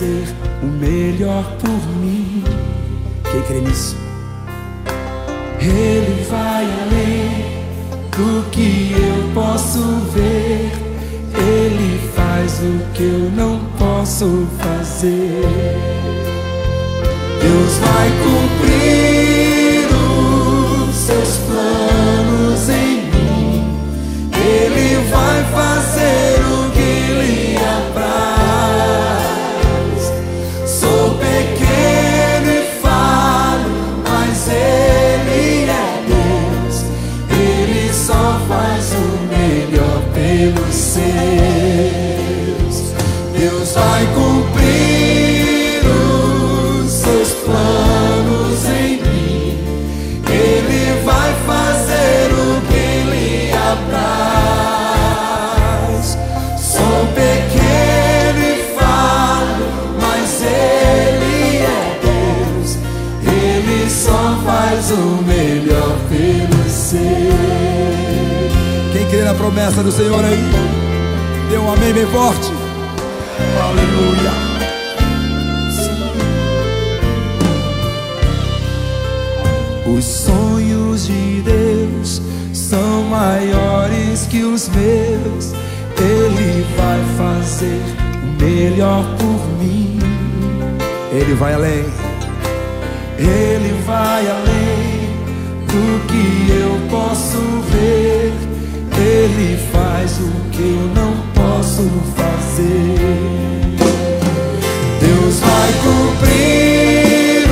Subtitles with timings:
[0.00, 0.24] fazer
[0.62, 2.42] o melhor por mim.
[3.30, 3.96] Quem crê nisso?
[5.60, 7.60] Ele vai além
[8.10, 9.80] do que eu posso
[10.12, 10.72] ver.
[11.34, 15.79] Ele faz o que eu não posso fazer.
[69.50, 70.38] Promessa do Senhor aí?
[71.50, 72.52] Dê um amém bem forte.
[73.60, 74.30] Aleluia.
[79.86, 85.52] Os sonhos de Deus são maiores que os meus.
[85.98, 87.82] Ele vai fazer
[88.22, 89.98] o melhor por mim.
[91.12, 91.84] Ele vai além.
[93.18, 95.10] Ele vai além
[95.66, 97.38] do que eu posso
[97.72, 98.29] ver.
[105.00, 107.48] Deus vai cumprir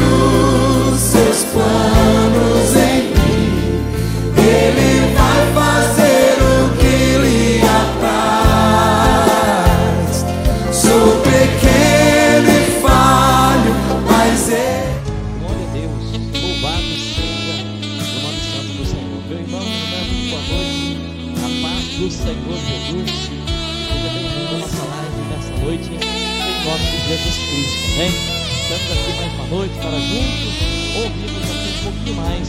[0.93, 3.83] os seus planos em mim.
[4.37, 9.07] Ele vai fazer o que lhe apraz.
[10.73, 12.53] Sou pequeno e
[12.83, 13.75] falho,
[14.07, 14.93] mas ele.
[15.41, 16.05] Glória a Deus,
[16.43, 19.21] louvado seja o nome santo do Senhor.
[19.29, 20.01] Meu irmão, minha irmã,
[20.31, 20.79] boa noite,
[21.39, 23.28] a paz do Senhor Jesus.
[25.69, 28.09] Noite, em nome de Jesus Cristo, amém?
[28.09, 30.55] Estamos aqui mais uma noite para juntos
[30.97, 32.49] ouvirmos aqui um pouquinho mais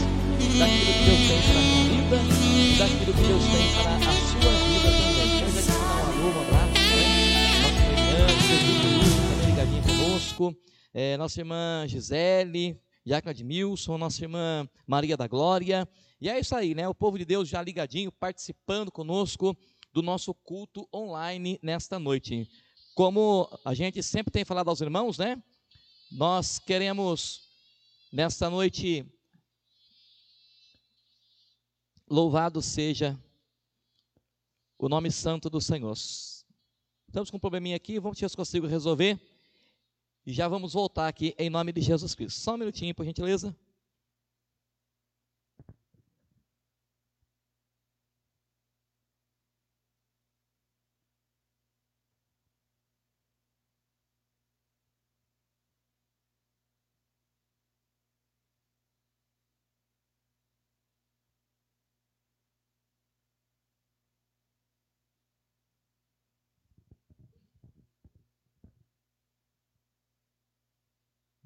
[0.56, 4.00] daquilo que Deus tem para a minha vida e daquilo que Deus tem para a
[4.00, 5.28] sua vida também.
[5.36, 7.04] Quero te mandar um alô, um abraço, né?
[7.60, 8.76] Nossa Mariana, Jesus,
[9.28, 10.56] também ligadinho conosco.
[10.94, 15.86] É, nossa irmã Gisele, Diácono Edmilson, nossa irmã Maria da Glória.
[16.22, 16.88] E é isso aí, né?
[16.88, 19.54] O povo de Deus já ligadinho, participando conosco
[19.92, 22.48] do nosso culto online nesta noite.
[23.00, 25.42] Como a gente sempre tem falado aos irmãos, né?
[26.12, 27.48] Nós queremos
[28.12, 29.10] nesta noite
[32.06, 33.18] louvado seja
[34.78, 35.96] o nome santo do Senhor.
[37.08, 39.18] Estamos com um probleminha aqui, vamos ver se consigo resolver.
[40.26, 42.38] E já vamos voltar aqui em nome de Jesus Cristo.
[42.38, 43.56] Só um minutinho, por gentileza.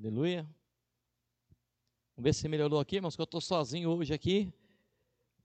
[0.05, 0.47] Aleluia.
[2.15, 4.53] Vamos ver se melhorou aqui, irmãos, que eu estou sozinho hoje aqui.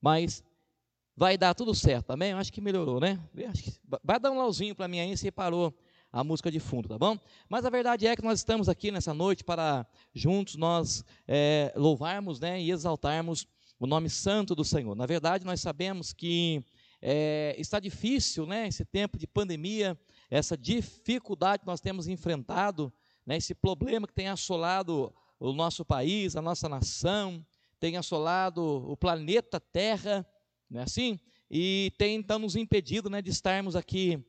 [0.01, 0.44] Mas
[1.16, 2.32] vai dar tudo certo, amém?
[2.32, 3.18] Eu acho que melhorou, né?
[3.34, 5.74] Que vai dar um lauzinho para mim aí se parou
[6.12, 7.18] a música de fundo, tá bom?
[7.48, 12.42] Mas a verdade é que nós estamos aqui nessa noite para juntos nós é, louvarmos
[12.42, 13.48] né, e exaltarmos
[13.80, 14.94] o nome santo do Senhor.
[14.94, 16.62] Na verdade, nós sabemos que
[17.01, 19.98] é, está difícil, né, esse tempo de pandemia,
[20.30, 22.92] essa dificuldade que nós temos enfrentado,
[23.29, 27.45] né, esse problema que tem assolado o nosso país, a nossa nação,
[27.79, 28.59] tem assolado
[28.89, 30.25] o planeta Terra,
[30.67, 31.19] não é assim?
[31.50, 34.19] E tem então nos impedido né, de estarmos aqui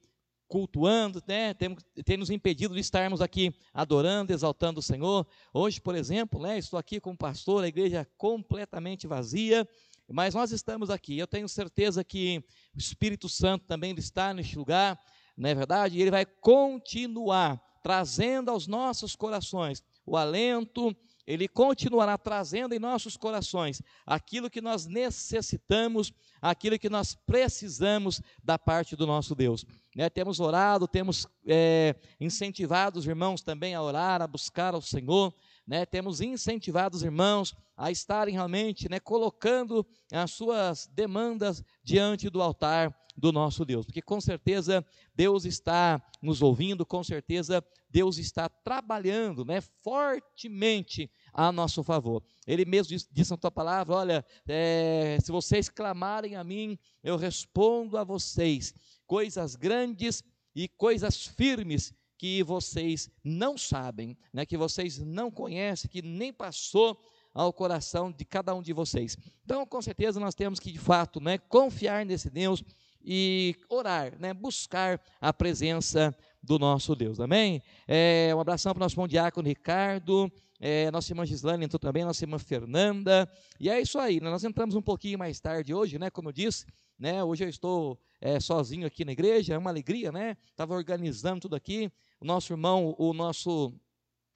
[0.47, 1.55] cultuando, né?
[1.55, 5.27] tem, tem nos impedido de estarmos aqui adorando, exaltando o Senhor.
[5.55, 9.67] Hoje, por exemplo, né, estou aqui como pastor, a igreja completamente vazia,
[10.07, 11.19] mas nós estamos aqui.
[11.19, 15.01] Eu tenho certeza que o Espírito Santo também está neste lugar,
[15.39, 15.97] não é verdade?
[15.97, 20.95] E ele vai continuar trazendo aos nossos corações o alento,
[21.27, 28.59] ele continuará trazendo em nossos corações aquilo que nós necessitamos, aquilo que nós precisamos da
[28.59, 29.65] parte do nosso Deus.
[29.95, 30.11] Né?
[30.11, 35.33] Temos orado, temos é, incentivado os irmãos também a orar, a buscar ao Senhor,
[35.71, 42.43] né, temos incentivado os irmãos a estarem realmente né, colocando as suas demandas diante do
[42.43, 44.85] altar do nosso Deus, porque com certeza
[45.15, 52.21] Deus está nos ouvindo, com certeza Deus está trabalhando né, fortemente a nosso favor.
[52.49, 57.97] Ele mesmo disse, na tua palavra: olha, é, se vocês clamarem a mim, eu respondo
[57.97, 58.75] a vocês
[59.07, 66.03] coisas grandes e coisas firmes que vocês não sabem, né, que vocês não conhecem, que
[66.03, 67.01] nem passou
[67.33, 69.17] ao coração de cada um de vocês.
[69.43, 72.63] Então, com certeza, nós temos que, de fato, né, confiar nesse Deus
[73.03, 77.21] e orar, né, buscar a presença do nosso Deus.
[77.21, 77.63] Amém?
[77.89, 82.05] É, um abração para o nosso irmão Diácono Ricardo, é, nossa irmã Gislane entrou também,
[82.05, 83.27] nossa irmã Fernanda.
[83.59, 86.35] E é isso aí, né, nós entramos um pouquinho mais tarde hoje, né, como eu
[86.35, 86.67] disse,
[87.01, 90.37] né, hoje eu estou é, sozinho aqui na igreja, é uma alegria, né?
[90.51, 91.91] Estava organizando tudo aqui.
[92.21, 93.73] O nosso irmão, o nosso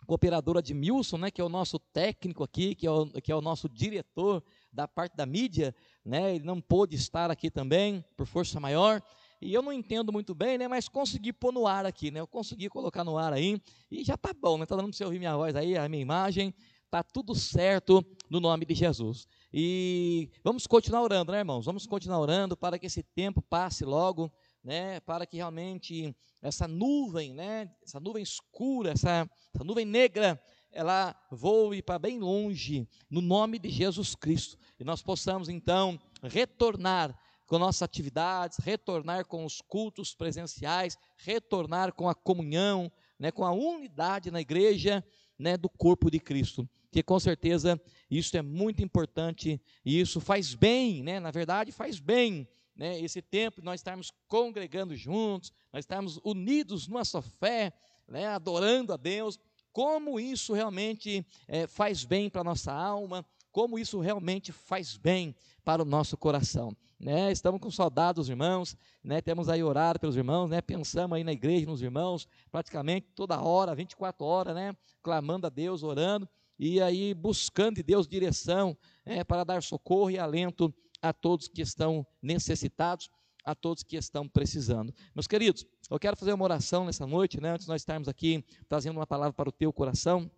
[0.06, 3.40] cooperador Admilson, né, que é o nosso técnico aqui, que é o, que é o
[3.42, 4.42] nosso diretor
[4.72, 9.02] da parte da mídia, né, ele não pôde estar aqui também, por força maior,
[9.40, 12.26] e eu não entendo muito bem, né, mas consegui pôr no ar aqui, né, eu
[12.26, 15.18] consegui colocar no ar aí, e já tá bom, né, tá dando para você ouvir
[15.18, 16.54] minha voz aí, a minha imagem,
[16.90, 19.26] tá tudo certo no nome de Jesus.
[19.56, 21.64] E vamos continuar orando, né, irmãos?
[21.64, 24.28] Vamos continuar orando para que esse tempo passe logo,
[24.64, 30.42] né, para que realmente essa nuvem, né, essa nuvem escura, essa, essa nuvem negra,
[30.72, 37.16] ela voe para bem longe, no nome de Jesus Cristo, e nós possamos então retornar
[37.46, 43.52] com nossas atividades, retornar com os cultos presenciais, retornar com a comunhão, né, com a
[43.52, 45.04] unidade na igreja,
[45.38, 46.68] né, do corpo de Cristo.
[46.90, 51.18] Que com certeza isso é muito importante e isso faz bem, né?
[51.18, 57.04] Na verdade, faz bem né, esse tempo, nós estarmos congregando juntos, nós estarmos unidos numa
[57.04, 57.72] só fé,
[58.08, 59.38] né, adorando a Deus,
[59.72, 65.32] como isso realmente é, faz bem para a nossa alma, como isso realmente faz bem
[65.64, 66.76] para o nosso coração.
[66.98, 67.30] Né?
[67.30, 69.20] Estamos com saudade dos irmãos, né?
[69.20, 70.60] temos aí orado pelos irmãos, né?
[70.60, 74.76] pensamos aí na igreja, nos irmãos, praticamente toda hora, 24 horas, né?
[75.04, 80.18] clamando a Deus, orando, e aí buscando de Deus direção é, para dar socorro e
[80.18, 83.08] alento a todos que estão necessitados,
[83.44, 84.92] a todos que estão precisando.
[85.14, 88.44] Meus queridos, eu quero fazer uma oração nessa noite, né, antes de nós estarmos aqui
[88.68, 90.28] trazendo uma palavra para o teu coração.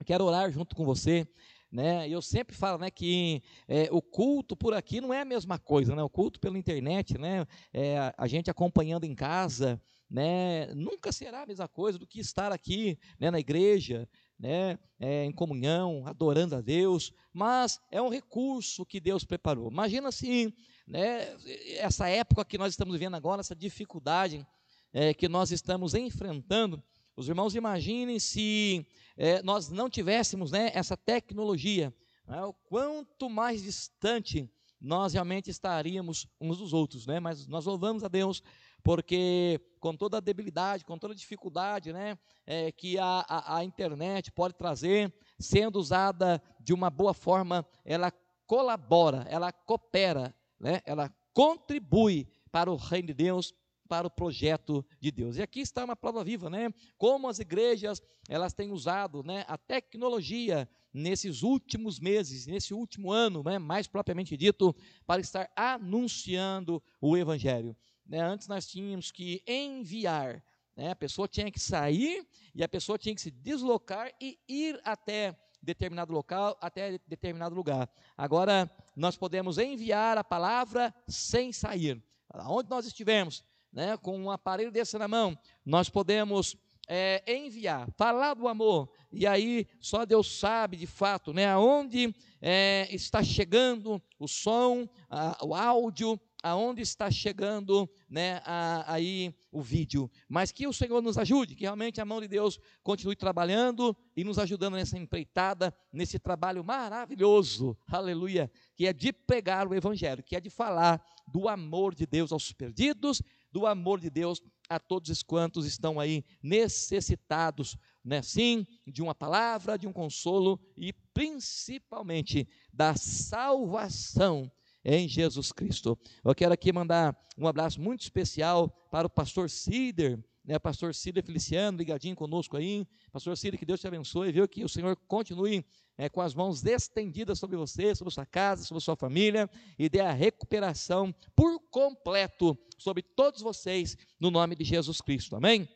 [0.00, 1.24] Eu quero orar junto com você.
[1.70, 5.58] Né, eu sempre falo né, que é, o culto por aqui não é a mesma
[5.58, 11.12] coisa, né, o culto pela internet, né, é, a gente acompanhando em casa, né, nunca
[11.12, 14.08] será a mesma coisa do que estar aqui né, na igreja,
[14.38, 19.70] né, é, em comunhão, adorando a Deus, mas é um recurso que Deus preparou.
[19.70, 20.54] Imagina se
[20.86, 21.36] né,
[21.76, 24.46] essa época que nós estamos vivendo agora, essa dificuldade
[24.92, 26.82] é, que nós estamos enfrentando,
[27.18, 31.92] os irmãos imaginem se é, nós não tivéssemos né, essa tecnologia,
[32.24, 34.48] né, o quanto mais distante
[34.80, 37.18] nós realmente estaríamos uns dos outros, né?
[37.18, 38.40] Mas nós louvamos a Deus
[38.84, 43.64] porque com toda a debilidade, com toda a dificuldade né, é, que a, a, a
[43.64, 48.12] internet pode trazer, sendo usada de uma boa forma, ela
[48.46, 53.52] colabora, ela coopera, né, ela contribui para o reino de Deus,
[53.88, 55.36] para o projeto de Deus.
[55.36, 56.72] E aqui está uma prova viva, né?
[56.96, 63.42] Como as igrejas, elas têm usado, né, a tecnologia nesses últimos meses, nesse último ano,
[63.42, 64.74] né, mais propriamente dito,
[65.06, 67.76] para estar anunciando o evangelho.
[68.06, 68.20] Né?
[68.20, 70.42] Antes nós tínhamos que enviar.
[70.76, 70.90] Né?
[70.90, 75.38] A pessoa tinha que sair e a pessoa tinha que se deslocar e ir até
[75.60, 77.90] determinado local, até determinado lugar.
[78.16, 82.02] Agora nós podemos enviar a palavra sem sair.
[82.46, 86.56] Onde nós estivermos, né, com um aparelho desse na mão, nós podemos
[86.88, 92.88] é, enviar, falar do amor, e aí só Deus sabe de fato né, aonde é,
[92.90, 100.10] está chegando o som, a, o áudio, aonde está chegando né, a, aí o vídeo.
[100.28, 104.24] Mas que o Senhor nos ajude, que realmente a mão de Deus continue trabalhando e
[104.24, 110.36] nos ajudando nessa empreitada, nesse trabalho maravilhoso, aleluia, que é de pregar o Evangelho, que
[110.36, 113.20] é de falar do amor de Deus aos perdidos,
[113.52, 119.14] do amor de Deus a todos os quantos estão aí necessitados, né, sim, de uma
[119.14, 124.50] palavra, de um consolo e principalmente da salvação
[124.84, 125.98] em Jesus Cristo.
[126.24, 131.22] Eu quero aqui mandar um abraço muito especial para o pastor Cider, né, pastor Cília
[131.22, 132.86] Feliciano, ligadinho conosco aí.
[133.12, 134.48] Pastor Cília, que Deus te abençoe, viu?
[134.48, 135.62] Que o Senhor continue
[135.98, 140.00] é, com as mãos estendidas sobre você, sobre sua casa, sobre sua família, e dê
[140.00, 145.36] a recuperação por completo sobre todos vocês, no nome de Jesus Cristo.
[145.36, 145.68] Amém?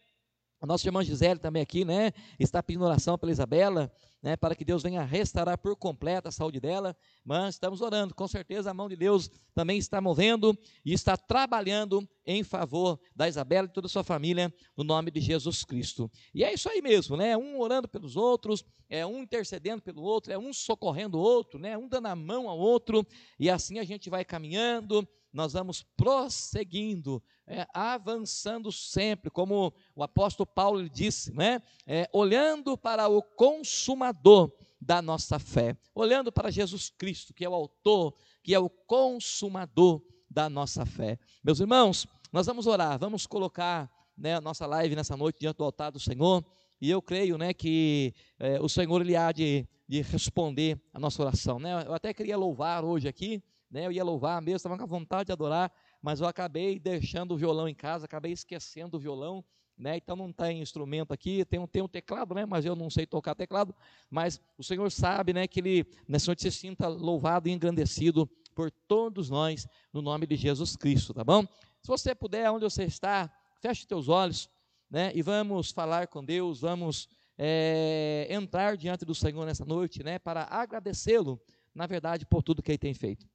[0.62, 2.12] A nossa irmã Gisele também aqui, né?
[2.38, 3.92] Está pedindo oração pela Isabela,
[4.22, 4.36] né?
[4.36, 6.96] Para que Deus venha restaurar por completo a saúde dela.
[7.24, 12.08] Mas estamos orando, com certeza a mão de Deus também está movendo e está trabalhando
[12.24, 16.08] em favor da Isabela e toda a sua família, no nome de Jesus Cristo.
[16.32, 17.36] E é isso aí mesmo, né?
[17.36, 21.76] Um orando pelos outros, é um intercedendo pelo outro, é um socorrendo o outro, né?
[21.76, 23.04] Um dando a mão ao outro,
[23.36, 30.46] e assim a gente vai caminhando nós vamos prosseguindo, é, avançando sempre, como o apóstolo
[30.46, 31.62] Paulo disse, né?
[31.86, 37.54] É, olhando para o consumador da nossa fé, olhando para Jesus Cristo, que é o
[37.54, 41.18] autor, que é o consumador da nossa fé.
[41.42, 45.64] Meus irmãos, nós vamos orar, vamos colocar né, a nossa live nessa noite diante do
[45.64, 46.44] altar do Senhor,
[46.80, 51.22] e eu creio né, que é, o Senhor ele há de, de responder a nossa
[51.22, 51.58] oração.
[51.60, 51.84] Né?
[51.86, 53.42] Eu até queria louvar hoje aqui,
[53.72, 53.86] né?
[53.86, 57.66] Eu ia louvar mesmo, estava com vontade de adorar, mas eu acabei deixando o violão
[57.66, 59.42] em casa, acabei esquecendo o violão,
[59.78, 59.96] né?
[59.96, 62.44] Então não tem instrumento aqui, tem um, tem um teclado, né?
[62.44, 63.74] Mas eu não sei tocar teclado,
[64.10, 65.48] mas o Senhor sabe, né?
[65.48, 70.36] Que Ele, nessa noite, se sinta louvado e engrandecido por todos nós, no nome de
[70.36, 71.42] Jesus Cristo, tá bom?
[71.80, 73.32] Se você puder, onde você está,
[73.62, 74.50] feche teus olhos,
[74.90, 75.10] né?
[75.14, 77.08] E vamos falar com Deus, vamos
[77.38, 80.18] é, entrar diante do Senhor nessa noite, né?
[80.18, 81.40] Para agradecê-lo,
[81.74, 83.31] na verdade, por tudo que Ele tem feito.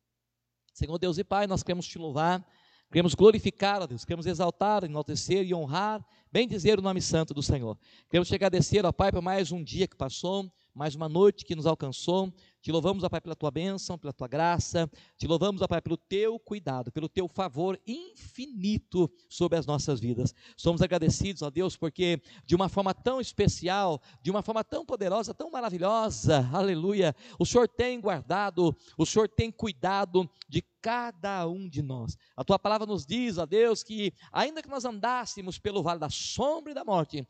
[0.77, 2.45] Senhor Deus e Pai, nós queremos te louvar,
[2.91, 7.41] queremos glorificar, a Deus, queremos exaltar, enaltecer e honrar, bem dizer o nome santo do
[7.41, 7.75] Senhor.
[8.07, 11.55] Queremos te agradecer, ó Pai, por mais um dia que passou, mais uma noite que
[11.55, 12.31] nos alcançou.
[12.67, 14.91] Te louvamos, ó Pai, pela tua bênção, pela tua graça.
[15.15, 20.36] Te louvamos, ó Pai, pelo teu cuidado, pelo teu favor infinito sobre as nossas vidas.
[20.58, 25.34] Somos agradecidos, ó Deus, porque de uma forma tão especial, de uma forma tão poderosa,
[25.34, 31.81] tão maravilhosa, aleluia, o Senhor tem guardado, o Senhor tem cuidado de cada um de
[31.81, 32.17] nós.
[32.35, 36.09] A tua palavra nos diz, ó Deus, que ainda que nós andássemos pelo vale da
[36.09, 37.27] sombra e da morte,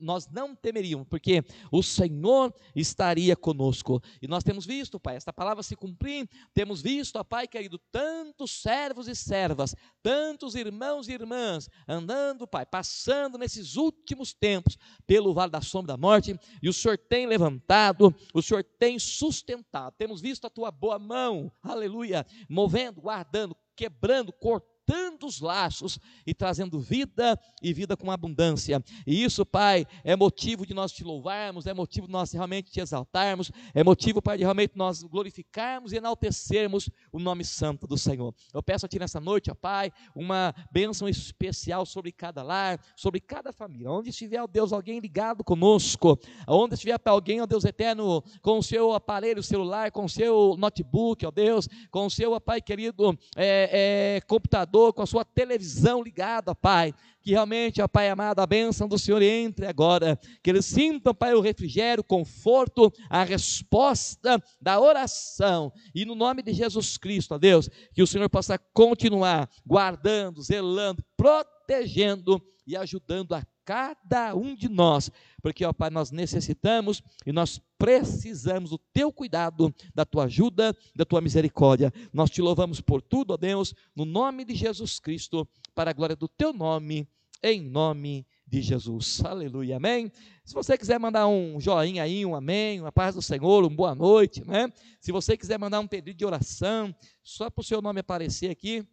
[0.00, 4.02] nós não temeríamos, porque o Senhor estaria conosco.
[4.20, 8.60] E nós temos visto, Pai, esta palavra se cumprir, temos visto, ó Pai querido, tantos
[8.60, 15.50] servos e servas, tantos irmãos e irmãs andando, Pai, passando nesses últimos tempos pelo vale
[15.50, 19.94] da sombra da morte, e o Senhor tem levantado, o Senhor tem sustentado.
[19.96, 26.34] Temos visto a tua boa mão, aleluia, movendo guardando, quebrando, cortando cortando os laços e
[26.34, 28.82] trazendo vida e vida com abundância.
[29.06, 32.80] E isso, Pai, é motivo de nós te louvarmos, é motivo de nós realmente te
[32.80, 38.34] exaltarmos, é motivo, Pai, de realmente nós glorificarmos e enaltecermos o nome santo do Senhor.
[38.52, 43.20] Eu peço a Ti nessa noite, ó Pai, uma bênção especial sobre cada lar, sobre
[43.20, 43.90] cada família.
[43.90, 48.58] Onde estiver, ó Deus, alguém ligado conosco, onde estiver para alguém, ó Deus eterno, com
[48.58, 52.60] o seu aparelho celular, com o seu notebook, ó Deus, com o seu, ó Pai
[52.60, 56.94] querido, é, é, computador, computador, com a sua televisão ligada, Pai.
[57.22, 60.18] Que realmente, ó Pai amado, a bênção do Senhor entre agora.
[60.42, 65.70] Que eles sintam, Pai, o refrigério, o conforto, a resposta da oração.
[65.94, 71.04] E no nome de Jesus Cristo, ó Deus, que o Senhor possa continuar guardando, zelando,
[71.16, 75.10] protegendo e ajudando a cada um de nós,
[75.42, 81.04] porque, ó Pai, nós necessitamos e nós precisamos do teu cuidado, da tua ajuda, da
[81.04, 81.92] tua misericórdia.
[82.12, 86.16] Nós te louvamos por tudo, ó Deus, no nome de Jesus Cristo, para a glória
[86.16, 87.08] do teu nome,
[87.42, 89.24] em nome de Jesus.
[89.24, 90.10] Aleluia, amém.
[90.44, 93.94] Se você quiser mandar um joinha aí, um amém, uma paz do Senhor, uma boa
[93.94, 94.70] noite, né?
[95.00, 98.84] Se você quiser mandar um pedido de oração, só para o seu nome aparecer aqui,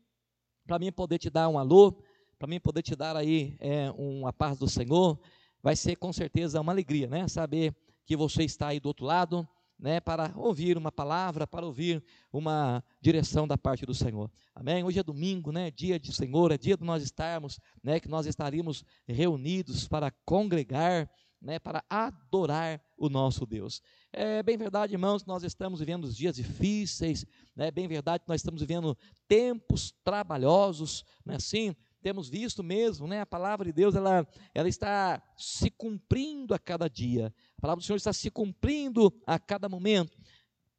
[0.65, 1.97] para mim poder te dar um alô,
[2.37, 5.19] para mim poder te dar aí é, uma paz do Senhor,
[5.61, 7.27] vai ser com certeza uma alegria, né?
[7.27, 9.47] Saber que você está aí do outro lado,
[9.79, 9.99] né?
[9.99, 14.31] Para ouvir uma palavra, para ouvir uma direção da parte do Senhor.
[14.53, 14.83] Amém?
[14.83, 15.71] Hoje é domingo, né?
[15.71, 17.99] Dia de Senhor, é dia de nós estarmos, né?
[17.99, 21.09] Que nós estaríamos reunidos para congregar,
[21.41, 21.59] né?
[21.59, 23.81] Para adorar o nosso Deus.
[24.13, 27.71] É bem verdade, irmãos, nós estamos vivendo dias difíceis, né?
[27.71, 28.97] Bem verdade, nós estamos vivendo
[29.27, 31.35] tempos trabalhosos, né?
[31.35, 31.75] Assim,
[32.07, 33.19] temos visto mesmo, né?
[33.19, 37.33] A palavra de Deus, ela, ela está se cumprindo a cada dia.
[37.57, 40.16] A palavra do Senhor está se cumprindo a cada momento.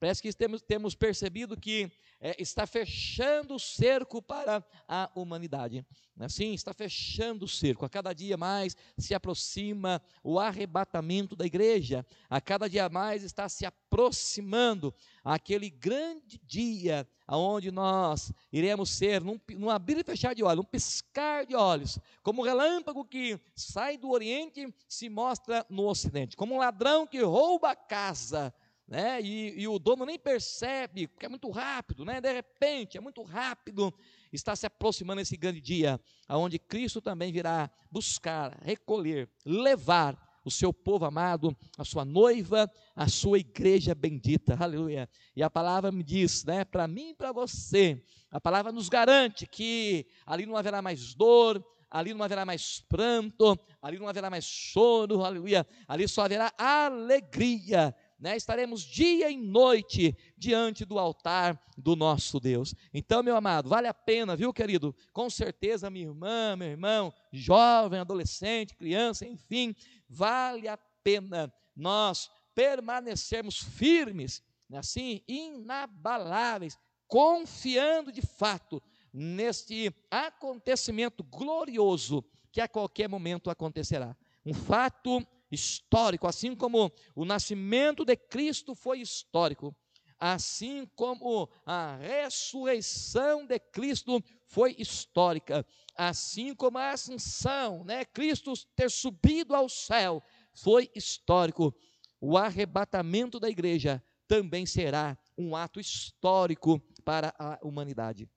[0.00, 5.84] Parece que temos, temos percebido que é, está fechando o cerco para a humanidade.
[6.20, 7.84] Assim, está fechando o cerco.
[7.84, 12.04] A cada dia mais se aproxima o arrebatamento da igreja.
[12.28, 14.92] A cada dia mais está se aproximando
[15.24, 20.68] aquele grande dia aonde nós iremos ser, num, num abrir e fechar de olhos, um
[20.68, 26.54] piscar de olhos, como um relâmpago que sai do Oriente se mostra no Ocidente, como
[26.54, 28.52] um ladrão que rouba a casa
[28.88, 29.20] né?
[29.20, 32.20] E, e, o dono nem percebe, porque é muito rápido, né?
[32.20, 33.92] De repente, é muito rápido.
[34.32, 40.72] Está se aproximando esse grande dia, aonde Cristo também virá buscar, recolher, levar o seu
[40.72, 44.56] povo amado, a sua noiva, a sua igreja bendita.
[44.58, 45.08] Aleluia.
[45.36, 49.46] E a palavra me diz, né, para mim e para você, a palavra nos garante
[49.46, 54.44] que ali não haverá mais dor, ali não haverá mais pranto, ali não haverá mais
[54.44, 55.66] choro, aleluia.
[55.86, 62.74] Ali só haverá alegria né, estaremos dia e noite diante do altar do nosso Deus.
[62.92, 64.94] Então, meu amado, vale a pena, viu, querido?
[65.12, 69.74] Com certeza, minha irmã, meu irmão, jovem, adolescente, criança, enfim,
[70.08, 76.76] vale a pena nós permanecermos firmes, né, assim, inabaláveis,
[77.06, 84.16] confiando de fato neste acontecimento glorioso que a qualquer momento acontecerá.
[84.44, 89.74] Um fato histórico, assim como o nascimento de Cristo foi histórico,
[90.18, 95.64] assim como a ressurreição de Cristo foi histórica,
[95.96, 101.74] assim como a ascensão, né, Cristo ter subido ao céu foi histórico,
[102.20, 108.28] o arrebatamento da igreja também será um ato histórico para a humanidade.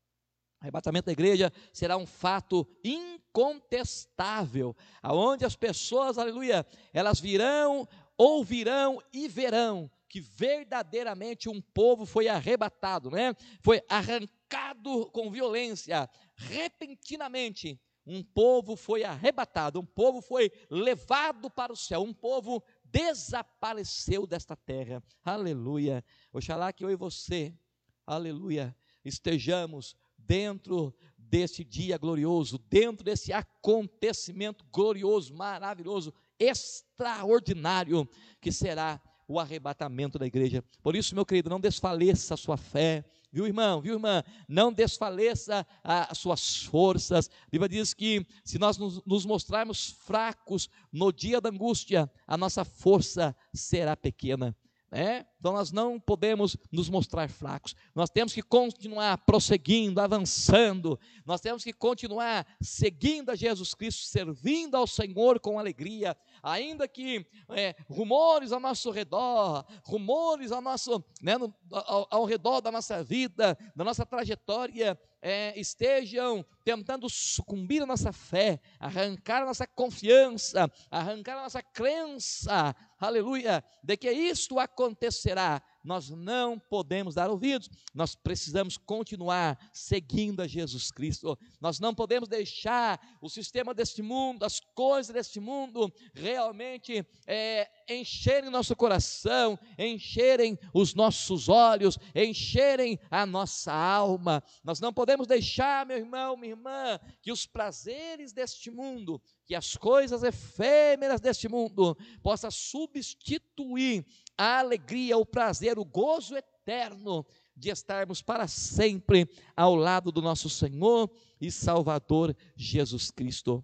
[0.61, 9.27] Arrebatamento da igreja será um fato incontestável, aonde as pessoas, aleluia, elas virão, ouvirão e
[9.27, 13.33] verão que verdadeiramente um povo foi arrebatado, né?
[13.61, 17.79] Foi arrancado com violência, repentinamente.
[18.05, 24.53] Um povo foi arrebatado, um povo foi levado para o céu, um povo desapareceu desta
[24.53, 25.01] terra.
[25.23, 26.03] Aleluia.
[26.33, 27.57] Oxalá que eu e você,
[28.05, 29.95] aleluia, estejamos
[30.31, 38.07] dentro desse dia glorioso, dentro desse acontecimento glorioso, maravilhoso, extraordinário,
[38.39, 40.63] que será o arrebatamento da igreja.
[40.81, 44.23] Por isso, meu querido, não desfaleça a sua fé, viu, irmão, viu, irmã?
[44.47, 47.29] Não desfaleça as suas forças.
[47.47, 52.63] A Bíblia diz que se nós nos, mostrarmos fracos no dia da angústia, a nossa
[52.63, 54.55] força será pequena.
[54.93, 55.25] É?
[55.39, 57.73] Então nós não podemos nos mostrar fracos.
[57.95, 60.99] Nós temos que continuar prosseguindo, avançando.
[61.25, 67.25] Nós temos que continuar seguindo a Jesus Cristo, servindo ao Senhor com alegria, ainda que
[67.51, 73.01] é, rumores ao nosso redor, rumores ao nosso, né, no, ao, ao redor da nossa
[73.01, 80.71] vida, da nossa trajetória, é, estejam tentando sucumbir a nossa fé, arrancar a nossa confiança,
[80.89, 88.15] arrancar a nossa crença, aleluia, de que isto acontecerá nós não podemos dar ouvidos, nós
[88.15, 94.59] precisamos continuar seguindo a Jesus Cristo, nós não podemos deixar o sistema deste mundo, as
[94.59, 103.73] coisas deste mundo, realmente é, encherem nosso coração, encherem os nossos olhos, encherem a nossa
[103.73, 109.55] alma, nós não podemos deixar, meu irmão, minha irmã, que os prazeres deste mundo, que
[109.55, 114.05] as coisas efêmeras deste mundo possa substituir
[114.37, 117.25] a alegria, o prazer, o gozo eterno
[117.55, 123.63] de estarmos para sempre ao lado do nosso Senhor e Salvador Jesus Cristo.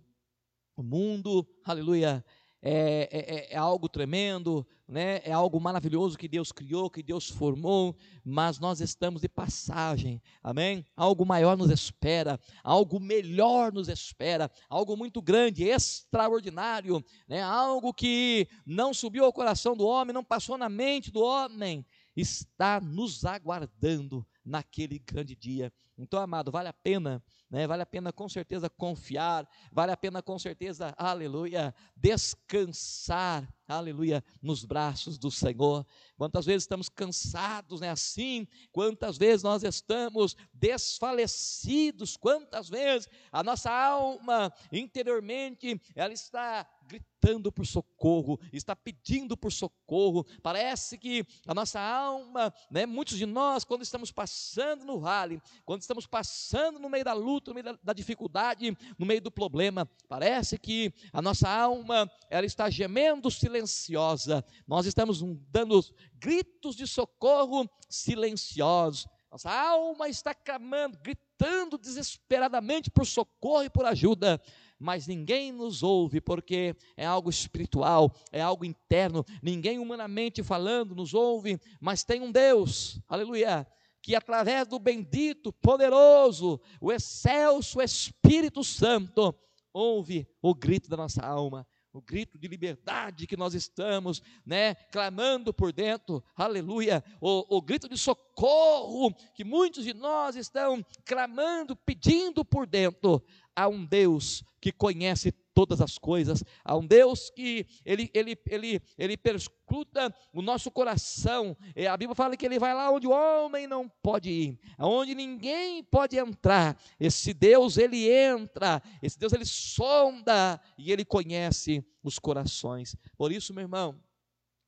[0.75, 2.23] O mundo, aleluia,
[2.69, 5.21] é, é, é, é, algo tremendo, né?
[5.23, 10.86] é algo maravilhoso que Deus criou, que Deus formou, mas nós estamos de passagem, amém?
[10.93, 17.41] Algo maior nos espera, algo melhor nos espera, algo muito grande, extraordinário, né?
[17.41, 21.86] algo que não subiu ao coração do homem, não passou na mente do homem,
[22.17, 25.71] está nos aguardando naquele grande dia.
[25.97, 27.65] Então, amado, vale a pena, né?
[27.65, 34.63] Vale a pena com certeza confiar, vale a pena com certeza, aleluia, descansar, aleluia, nos
[34.63, 35.83] braços do Senhor.
[36.15, 37.89] Quantas vezes estamos cansados, né?
[37.89, 47.52] Assim, quantas vezes nós estamos desfalecidos, quantas vezes a nossa alma interiormente ela está gritando
[47.52, 50.26] por socorro, está pedindo por socorro.
[50.41, 55.82] Parece que a nossa alma, né, muitos de nós, quando estamos passando no vale, quando
[55.82, 59.88] estamos passando no meio da luta, no meio da, da dificuldade, no meio do problema,
[60.08, 64.43] parece que a nossa alma ela está gemendo silenciosa.
[64.65, 65.21] Nós estamos
[65.52, 69.08] dando gritos de socorro silenciosos.
[69.30, 74.41] Nossa alma está clamando, gritando desesperadamente por socorro e por ajuda
[74.79, 79.25] mas ninguém nos ouve porque é algo espiritual, é algo interno.
[79.41, 83.67] Ninguém humanamente falando nos ouve, mas tem um Deus, aleluia,
[84.01, 89.35] que através do bendito, poderoso, o excelso Espírito Santo,
[89.73, 91.67] ouve o grito da nossa alma.
[91.93, 97.89] o grito de liberdade que nós estamos, né, clamando por dentro, aleluia, o, o grito
[97.89, 103.23] de socorro que muitos de nós estão clamando, pedindo por dentro,
[103.58, 108.80] há um Deus que conhece todas as coisas, há um Deus que ele, ele, ele,
[108.96, 111.58] ele perscruta o nosso coração.
[111.91, 115.84] A Bíblia fala que ele vai lá onde o homem não pode ir, aonde ninguém
[115.84, 116.80] pode entrar.
[117.00, 122.96] Esse Deus ele entra, esse Deus ele sonda e ele conhece os corações.
[123.17, 124.00] Por isso, meu irmão,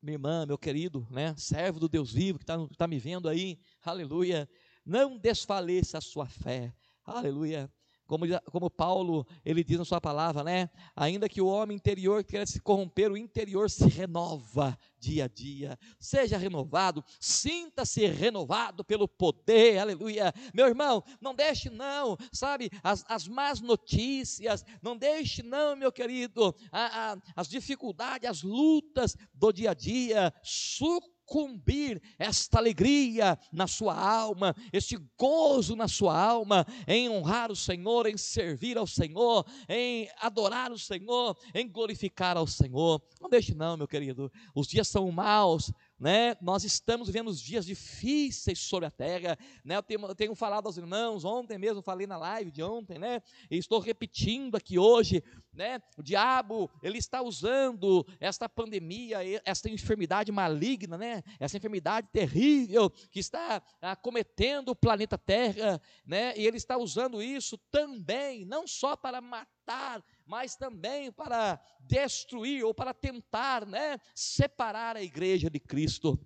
[0.02, 3.60] minha irmã, meu querido, né, servo do Deus vivo que está tá me vendo aí,
[3.84, 4.50] aleluia,
[4.84, 6.74] não desfaleça a sua fé,
[7.06, 7.72] aleluia.
[8.10, 10.68] Como, como Paulo, ele diz na sua palavra, né?
[10.96, 15.78] Ainda que o homem interior queira se corromper, o interior se renova dia a dia.
[16.00, 20.34] Seja renovado, sinta-se renovado pelo poder, aleluia.
[20.56, 26.56] Meu irmão, não deixe não, sabe, as, as más notícias, não deixe não, meu querido,
[26.72, 33.68] a, a, as dificuldades, as lutas do dia a dia, suco sucumbir esta alegria na
[33.68, 39.46] sua alma, este gozo na sua alma, em honrar o Senhor, em servir ao Senhor,
[39.68, 43.02] em adorar o Senhor, em glorificar ao Senhor.
[43.22, 44.32] Não deixe não, meu querido.
[44.56, 46.36] Os dias são maus, né?
[46.42, 49.76] Nós estamos vivendo dias difíceis sobre a terra, né?
[49.76, 53.22] Eu tenho, eu tenho, falado aos irmãos, ontem mesmo falei na live de ontem, né?
[53.52, 55.22] E estou repetindo aqui hoje,
[55.54, 55.82] né?
[55.98, 61.22] O diabo, ele está usando esta pandemia, esta enfermidade maligna, né?
[61.40, 66.34] Essa enfermidade terrível que está acometendo o planeta Terra, né?
[66.38, 72.72] E ele está usando isso também, não só para matar, mas também para destruir ou
[72.72, 76.20] para tentar, né, separar a igreja de Cristo,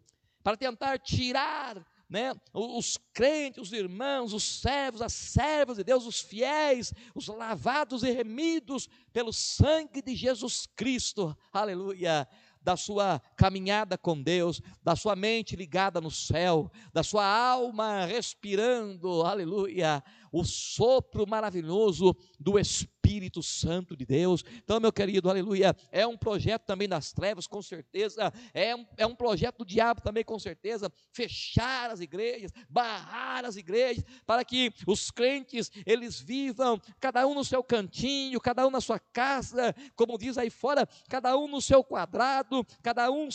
[0.43, 6.19] para tentar tirar né, os crentes, os irmãos, os servos, as servas de Deus, os
[6.19, 12.27] fiéis, os lavados e remidos pelo sangue de Jesus Cristo, aleluia,
[12.61, 19.23] da sua caminhada com Deus, da sua mente ligada no céu, da sua alma respirando,
[19.23, 24.43] aleluia, o sopro maravilhoso do Espírito Santo de Deus.
[24.63, 29.05] Então, meu querido, aleluia, é um projeto também das trevas, com certeza, é um, é
[29.05, 34.73] um projeto do diabo também, com certeza, fechar as igrejas, barrar as igrejas, para que
[34.87, 40.17] os crentes, eles vivam, cada um no seu cantinho, cada um na sua casa, como
[40.17, 43.29] diz aí fora, cada um no seu quadrado, cada um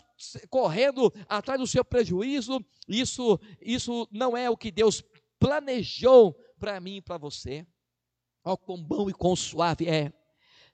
[0.50, 5.04] correndo atrás do seu prejuízo, isso, isso não é o que Deus
[5.38, 7.66] planejou para mim e para você.
[8.44, 10.12] Ó, quão bom e quão suave é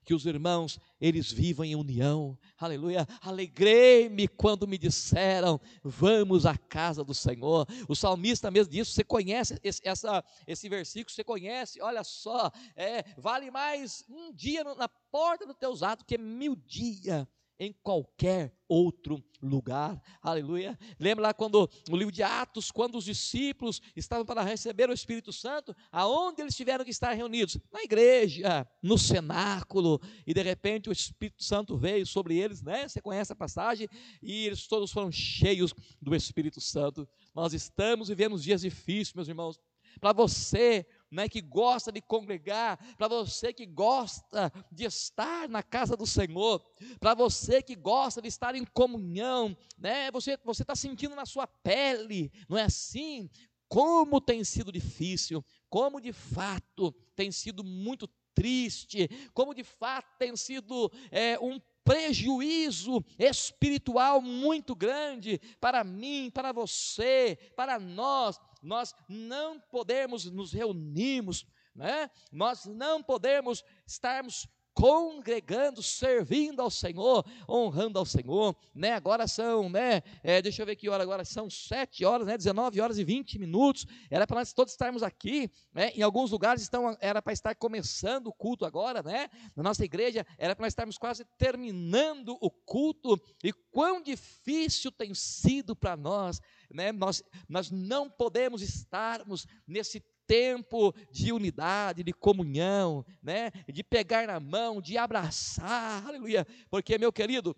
[0.05, 7.03] que os irmãos, eles vivam em união, aleluia, alegrei-me quando me disseram, vamos à casa
[7.03, 12.05] do Senhor, o salmista mesmo disse, você conhece esse, essa, esse versículo, você conhece, olha
[12.05, 17.27] só, é, vale mais um dia na porta dos teus atos que mil dias
[17.59, 20.01] em qualquer outro lugar.
[20.23, 20.79] Aleluia.
[20.99, 25.33] Lembra lá quando no livro de Atos, quando os discípulos estavam para receber o Espírito
[25.33, 27.59] Santo, aonde eles tiveram que estar reunidos?
[27.73, 32.88] Na igreja, no cenáculo, e de repente o Espírito Santo veio sobre eles, né?
[32.88, 33.88] Você conhece a passagem?
[34.23, 37.09] E eles todos foram cheios do Espírito Santo.
[37.35, 39.61] Nós estamos vivendo dias difíceis, meus irmãos.
[40.01, 45.96] Para você né, que gosta de congregar, para você que gosta de estar na casa
[45.96, 46.61] do Senhor,
[46.98, 52.33] para você que gosta de estar em comunhão, né, você está sentindo na sua pele,
[52.48, 53.31] não é assim?
[53.68, 60.37] Como tem sido difícil, como de fato tem sido muito triste, como de fato tem
[60.37, 68.40] sido é, um prejuízo espiritual muito grande para mim, para você, para nós.
[68.64, 72.11] Nós não podemos nos reunirmos, né?
[72.33, 78.92] nós não podemos estarmos congregando, servindo ao Senhor, honrando ao Senhor, né?
[78.92, 80.02] Agora são, né?
[80.22, 82.37] É, deixa eu ver que hora agora, são sete horas, né?
[82.37, 83.87] 19 horas e 20 minutos.
[84.10, 85.90] Era para nós todos estarmos aqui, né?
[85.94, 89.28] Em alguns lugares estão, era para estar começando o culto agora, né?
[89.54, 93.16] Na nossa igreja era para nós estarmos quase terminando o culto.
[93.44, 96.90] E quão difícil tem sido para nós, né?
[96.90, 103.50] Nós, nós não podemos estarmos nesse tempo de unidade, de comunhão, né?
[103.68, 106.46] De pegar na mão, de abraçar, aleluia.
[106.70, 107.56] Porque, meu querido,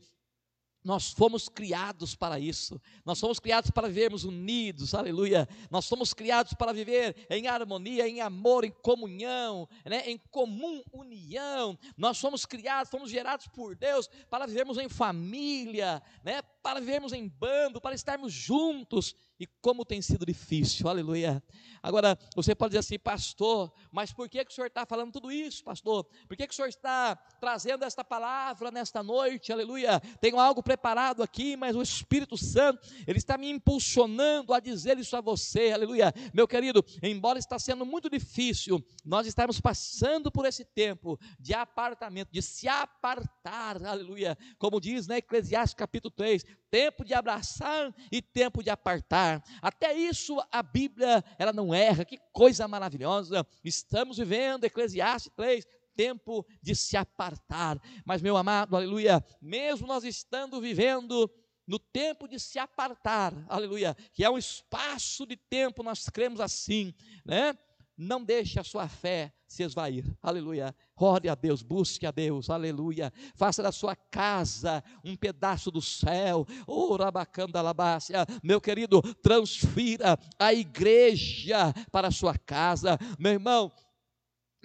[0.86, 2.80] nós fomos criados para isso.
[3.04, 5.48] Nós fomos criados para vivermos unidos, aleluia.
[5.68, 10.08] Nós fomos criados para viver em harmonia, em amor, em comunhão, né?
[10.08, 11.76] em comum união.
[11.96, 16.40] Nós fomos criados, fomos gerados por Deus para vivermos em família, né?
[16.62, 19.12] para vivermos em bando, para estarmos juntos.
[19.38, 21.42] E como tem sido difícil, aleluia.
[21.82, 25.30] Agora, você pode dizer assim, pastor, mas por que, que o senhor está falando tudo
[25.30, 26.04] isso, pastor?
[26.26, 30.00] Por que, que o senhor está trazendo esta palavra nesta noite, aleluia?
[30.20, 35.14] Tenho algo preparado aqui, mas o Espírito Santo, ele está me impulsionando a dizer isso
[35.16, 36.14] a você, aleluia.
[36.32, 42.32] Meu querido, embora está sendo muito difícil, nós estamos passando por esse tempo de apartamento,
[42.32, 44.36] de se apartar, aleluia.
[44.58, 49.25] Como diz, né, Eclesiastes capítulo 3, tempo de abraçar e tempo de apartar.
[49.60, 52.04] Até isso a Bíblia, ela não erra.
[52.04, 53.46] Que coisa maravilhosa.
[53.64, 55.64] Estamos vivendo Eclesiastes 3,
[55.96, 57.80] tempo de se apartar.
[58.04, 61.30] Mas meu amado, aleluia, mesmo nós estando vivendo
[61.66, 66.94] no tempo de se apartar, aleluia, que é um espaço de tempo, nós cremos assim,
[67.24, 67.58] né?
[67.96, 70.04] Não deixe a sua fé se esvair.
[70.22, 70.74] Aleluia.
[70.96, 72.50] Ore a Deus, busque a Deus.
[72.50, 73.12] Aleluia.
[73.34, 76.46] Faça da sua casa um pedaço do céu.
[76.66, 78.26] Ora bacana alabácia.
[78.42, 82.98] Meu querido, transfira a igreja para a sua casa.
[83.18, 83.72] Meu irmão,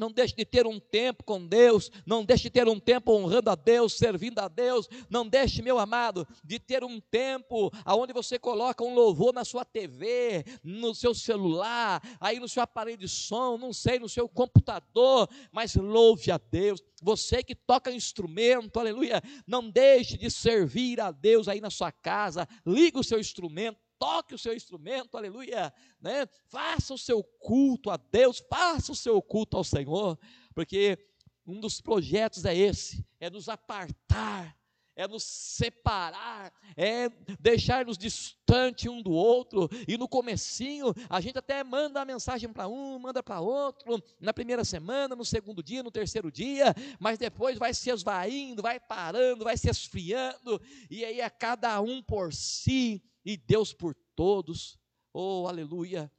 [0.02, 3.52] não deixe de ter um tempo com Deus, não deixe de ter um tempo honrando
[3.52, 8.40] a Deus, servindo a Deus, não deixe, meu amado, de ter um tempo aonde você
[8.40, 13.60] coloca um louvor na sua TV, no seu celular, aí no seu aparelho de som,
[13.60, 16.82] não sei, no seu computador, mas louve a Deus.
[17.00, 22.48] Você que toca instrumento, aleluia, não deixe de servir a Deus aí na sua casa,
[22.66, 26.26] liga o seu instrumento, toque o seu instrumento, aleluia, né?
[26.50, 30.18] Faça o seu culto a Deus, faça o seu culto ao Senhor,
[30.56, 30.98] porque
[31.46, 34.58] um dos projetos é esse, é nos apartar,
[34.96, 37.10] é nos separar, é
[37.40, 39.70] deixar-nos distante um do outro.
[39.88, 44.34] E no comecinho, a gente até manda a mensagem para um, manda para outro, na
[44.34, 49.44] primeira semana, no segundo dia, no terceiro dia, mas depois vai se esvaindo, vai parando,
[49.44, 50.60] vai se esfriando,
[50.90, 54.80] e aí é cada um por si, e Deus por todos.
[55.14, 56.12] Oh, aleluia.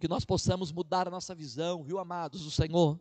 [0.00, 3.00] Que nós possamos mudar a nossa visão, viu, amados do Senhor?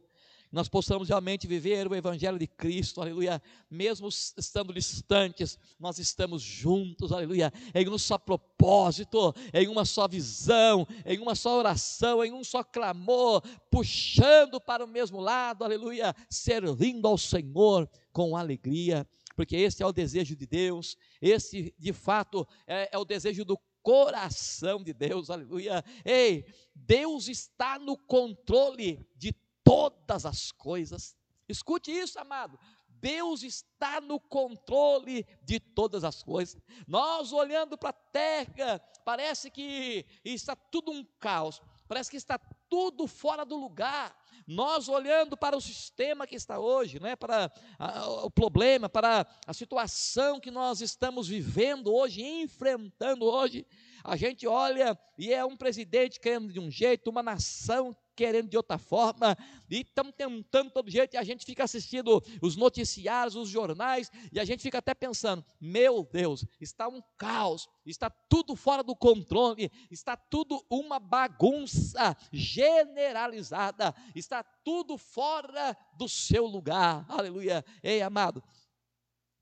[0.53, 3.41] Nós possamos realmente viver o Evangelho de Cristo, aleluia.
[3.71, 7.51] Mesmo estando distantes, nós estamos juntos, aleluia.
[7.73, 12.63] Em um só propósito, em uma só visão, em uma só oração, em um só
[12.63, 16.15] clamor, puxando para o mesmo lado, aleluia.
[16.29, 22.47] Servindo ao Senhor com alegria porque esse é o desejo de Deus, esse de fato
[22.67, 25.83] é, é o desejo do coração de Deus, aleluia.
[26.05, 31.15] Ei, Deus está no controle de todas as coisas.
[31.47, 32.57] Escute isso, amado.
[32.87, 36.61] Deus está no controle de todas as coisas.
[36.87, 43.05] Nós olhando para a terra, parece que está tudo um caos, parece que está tudo
[43.05, 44.17] fora do lugar.
[44.45, 49.53] Nós olhando para o sistema que está hoje, né, para a, o problema, para a
[49.53, 53.65] situação que nós estamos vivendo hoje, enfrentando hoje,
[54.03, 58.57] a gente olha e é um presidente querendo de um jeito, uma nação querendo de
[58.57, 59.37] outra forma,
[59.69, 64.39] e estamos tentando todo jeito, e a gente fica assistindo os noticiários, os jornais, e
[64.39, 69.71] a gente fica até pensando: meu Deus, está um caos, está tudo fora do controle,
[69.89, 77.65] está tudo uma bagunça generalizada, está tudo fora do seu lugar, aleluia.
[77.81, 78.43] Ei, amado,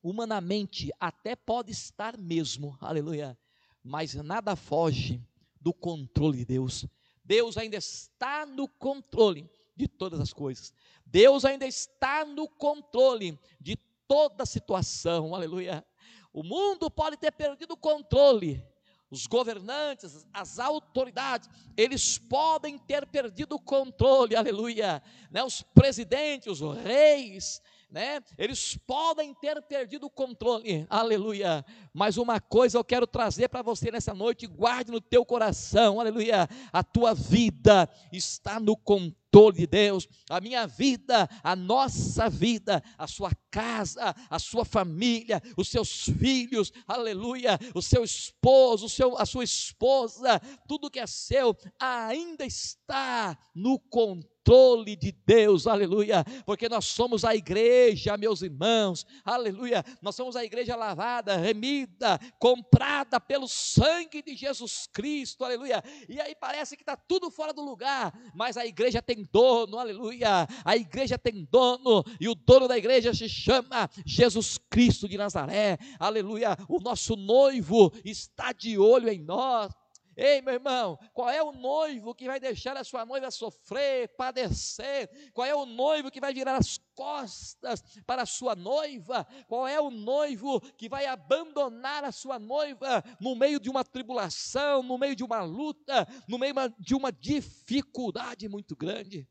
[0.02, 3.38] humanamente até pode estar mesmo, aleluia,
[3.84, 5.22] mas nada foge
[5.60, 6.86] do controle de Deus.
[7.24, 10.74] Deus ainda está no controle de todas as coisas.
[11.06, 13.76] Deus ainda está no controle de
[14.08, 15.34] toda situação.
[15.36, 15.86] Aleluia.
[16.34, 18.66] O mundo pode ter perdido o controle.
[19.10, 25.04] Os governantes, as autoridades, eles podem ter perdido o controle, aleluia.
[25.30, 25.44] Né?
[25.44, 27.62] Os presidentes, os reis,
[27.92, 28.22] né?
[28.38, 31.66] Eles podem ter perdido o controle, aleluia.
[31.94, 36.48] Mas uma coisa eu quero trazer para você nessa noite, guarde no teu coração, aleluia.
[36.72, 43.08] A tua vida está no controle de Deus, a minha vida, a nossa vida, a
[43.08, 49.26] sua casa, a sua família, os seus filhos, aleluia, o seu esposo, o seu, a
[49.26, 56.68] sua esposa, tudo que é seu ainda está no controle controle de Deus, aleluia, porque
[56.68, 63.48] nós somos a igreja, meus irmãos, aleluia, nós somos a igreja lavada, remida, comprada pelo
[63.48, 68.58] sangue de Jesus Cristo, aleluia, e aí parece que está tudo fora do lugar, mas
[68.58, 73.30] a igreja tem dono, aleluia, a igreja tem dono, e o dono da igreja se
[73.30, 79.72] chama Jesus Cristo de Nazaré, aleluia, o nosso noivo está de olho em nós,
[80.16, 85.10] Ei, meu irmão, qual é o noivo que vai deixar a sua noiva sofrer, padecer?
[85.34, 89.26] Qual é o noivo que vai virar as costas para a sua noiva?
[89.48, 94.84] Qual é o noivo que vai abandonar a sua noiva no meio de uma tribulação,
[94.84, 99.28] no meio de uma luta, no meio de uma dificuldade muito grande?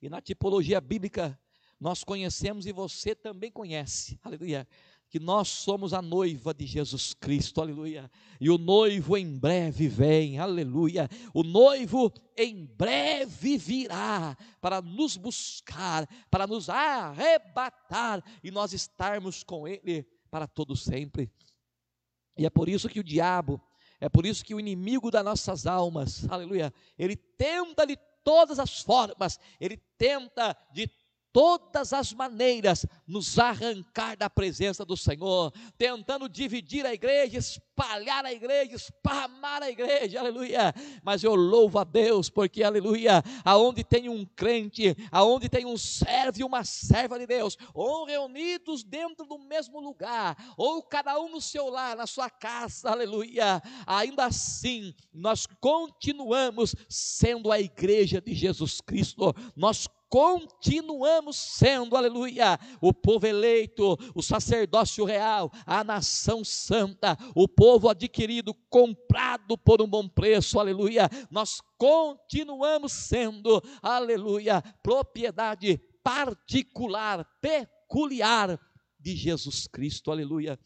[0.00, 1.38] E na tipologia bíblica,
[1.80, 4.66] nós conhecemos e você também conhece, aleluia,
[5.14, 8.10] que nós somos a noiva de Jesus Cristo, aleluia.
[8.40, 11.08] E o noivo em breve vem, aleluia.
[11.32, 19.68] O noivo em breve virá para nos buscar, para nos arrebatar e nós estarmos com
[19.68, 21.30] Ele para todo sempre.
[22.36, 23.62] E é por isso que o diabo,
[24.00, 28.80] é por isso que o inimigo das nossas almas, aleluia, ele tenta de todas as
[28.80, 30.90] formas, ele tenta de
[31.34, 38.32] todas as maneiras nos arrancar da presença do Senhor, tentando dividir a igreja, espalhar a
[38.32, 40.72] igreja, esparramar a igreja, aleluia.
[41.02, 46.38] Mas eu louvo a Deus, porque, aleluia, aonde tem um crente, aonde tem um servo
[46.38, 51.40] e uma serva de Deus, ou reunidos dentro do mesmo lugar, ou cada um no
[51.40, 58.80] seu lar, na sua casa, aleluia, ainda assim nós continuamos sendo a igreja de Jesus
[58.80, 67.48] Cristo, nós continuamos sendo, aleluia, o povo eleito, o sacerdócio real, a nação santa, o
[67.48, 71.10] povo adquirido, comprado por um bom preço, aleluia.
[71.32, 78.56] Nós continuamos sendo, aleluia, propriedade particular, peculiar
[79.00, 80.56] de Jesus Cristo, aleluia.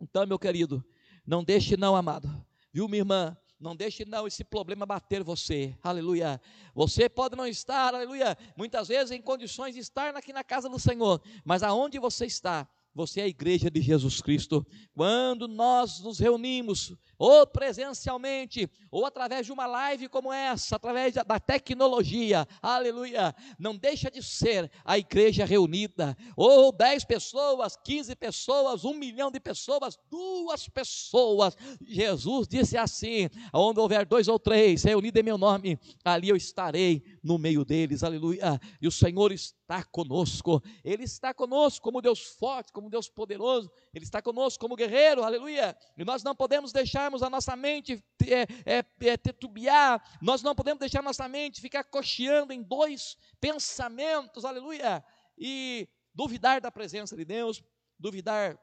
[0.00, 0.84] Então, meu querido,
[1.24, 2.28] não deixe não, amado,
[2.72, 3.36] viu, minha irmã?
[3.60, 5.76] Não deixe não esse problema bater você.
[5.82, 6.40] Aleluia.
[6.74, 10.78] Você pode não estar, aleluia, muitas vezes em condições de estar aqui na casa do
[10.78, 12.68] Senhor, mas aonde você está,
[12.98, 14.66] você é a igreja de Jesus Cristo.
[14.92, 21.38] Quando nós nos reunimos, ou presencialmente, ou através de uma live como essa, através da
[21.38, 28.94] tecnologia, aleluia, não deixa de ser a igreja reunida, ou 10 pessoas, 15 pessoas, um
[28.94, 31.56] milhão de pessoas, duas pessoas.
[31.80, 37.04] Jesus disse assim: onde houver dois ou três reunidos em meu nome, ali eu estarei
[37.22, 38.60] no meio deles, aleluia.
[38.82, 39.57] E o Senhor está
[39.90, 45.22] conosco, Ele está conosco como Deus forte, como Deus poderoso, Ele está conosco como guerreiro,
[45.22, 45.76] aleluia.
[45.96, 50.80] E nós não podemos deixarmos a nossa mente é, é, é, tetubiar, nós não podemos
[50.80, 55.04] deixar a nossa mente ficar cocheando em dois pensamentos, aleluia.
[55.36, 57.62] E duvidar da presença de Deus,
[57.98, 58.58] duvidar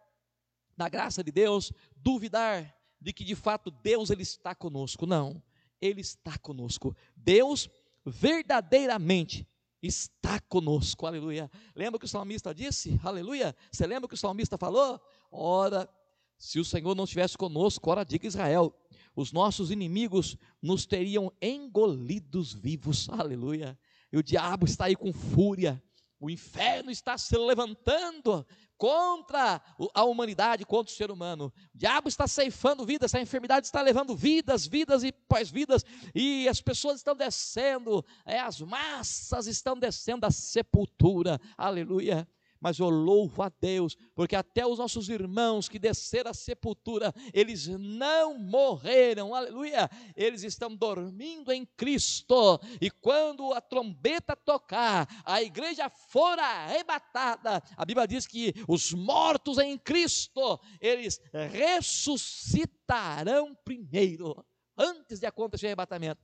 [0.76, 5.06] da graça de Deus, duvidar de que de fato Deus ele está conosco.
[5.06, 5.42] Não,
[5.80, 6.96] ele está conosco.
[7.16, 7.70] Deus
[8.06, 9.48] verdadeiramente
[9.82, 11.50] está conosco, aleluia.
[11.76, 13.00] Lembra o que o salmista disse?
[13.04, 13.56] Aleluia.
[13.72, 15.00] Você lembra o que o salmista falou?
[15.32, 15.90] Ora,
[16.38, 18.74] se o Senhor não estivesse conosco, ora diga Israel,
[19.16, 23.78] os nossos inimigos nos teriam engolidos vivos, aleluia.
[24.12, 25.82] E o diabo está aí com fúria,
[26.26, 28.46] o inferno está se levantando
[28.78, 29.62] contra
[29.94, 31.54] a humanidade, contra o ser humano.
[31.74, 36.62] O diabo está ceifando vidas, essa enfermidade está levando vidas, vidas e pós-vidas, e as
[36.62, 42.28] pessoas estão descendo, é, as massas estão descendo da sepultura, aleluia
[42.60, 47.68] mas eu louvo a Deus, porque até os nossos irmãos que desceram à sepultura, eles
[47.68, 55.90] não morreram, aleluia, eles estão dormindo em Cristo, e quando a trombeta tocar, a igreja
[55.90, 61.20] for arrebatada, a Bíblia diz que os mortos em Cristo, eles
[61.52, 64.46] ressuscitarão primeiro,
[64.78, 66.22] antes de acontecer o arrebatamento.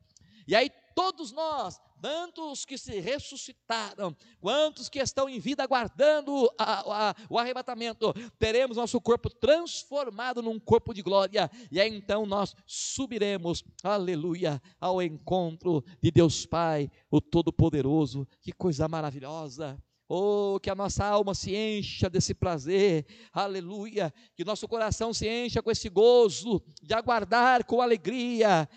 [0.48, 6.50] E aí todos nós, tanto os que se ressuscitaram, quantos que estão em vida aguardando
[6.58, 12.26] a, a, o arrebatamento, teremos nosso corpo transformado num corpo de glória, e aí então
[12.26, 18.28] nós subiremos, aleluia, ao encontro de Deus Pai, o Todo-Poderoso.
[18.42, 19.82] Que coisa maravilhosa!
[20.14, 25.64] Oh, que a nossa alma se encha desse prazer, aleluia, que nosso coração se encha
[25.64, 28.68] com esse gozo de aguardar com alegria,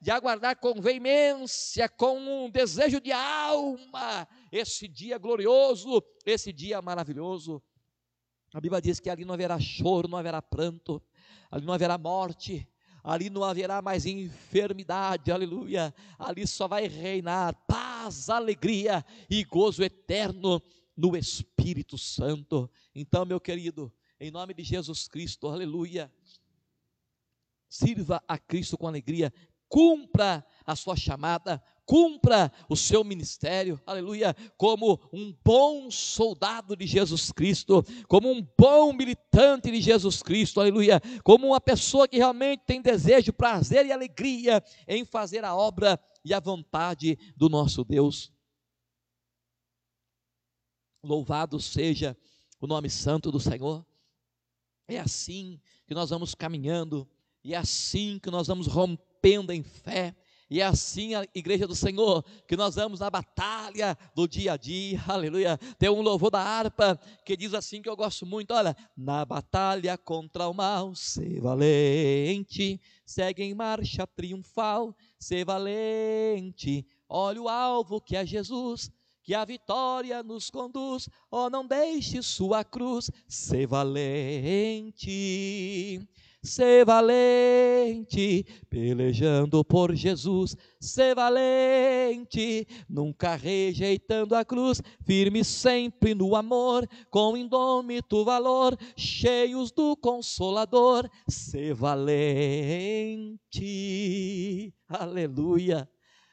[0.00, 7.62] de aguardar com veemência, com um desejo de alma, esse dia glorioso, esse dia maravilhoso.
[8.54, 11.02] A Bíblia diz que ali não haverá choro, não haverá pranto,
[11.50, 12.66] ali não haverá morte,
[13.04, 17.93] ali não haverá mais enfermidade, aleluia, ali só vai reinar paz,
[18.28, 20.62] alegria e gozo eterno
[20.96, 22.70] no Espírito Santo.
[22.94, 26.12] Então, meu querido, em nome de Jesus Cristo, aleluia,
[27.68, 29.32] sirva a Cristo com alegria,
[29.68, 37.32] cumpra a sua chamada, cumpra o seu ministério, aleluia, como um bom soldado de Jesus
[37.32, 42.80] Cristo, como um bom militante de Jesus Cristo, aleluia, como uma pessoa que realmente tem
[42.80, 48.32] desejo, prazer e alegria em fazer a obra e a vontade do nosso Deus.
[51.02, 52.16] Louvado seja
[52.60, 53.84] o nome santo do Senhor.
[54.88, 57.08] É assim que nós vamos caminhando,
[57.42, 60.14] e é assim que nós vamos rompendo em fé,
[60.48, 64.56] e é assim a igreja do Senhor, que nós vamos na batalha do dia a
[64.56, 65.58] dia, aleluia.
[65.78, 69.96] Tem um louvor da harpa que diz assim que eu gosto muito: olha, na batalha
[69.96, 74.94] contra o mal, ser valente, segue em marcha triunfal,
[75.24, 81.08] ser valente, olha o alvo que é Jesus que a vitória nos conduz.
[81.30, 85.08] Oh, não deixe sua cruz ser valente.
[86.44, 96.86] Ser valente, pelejando por Jesus, ser valente, nunca rejeitando a cruz, firme sempre no amor,
[97.10, 103.32] com indômito valor, cheios do Consolador, ser valente,
[104.86, 105.88] aleluia,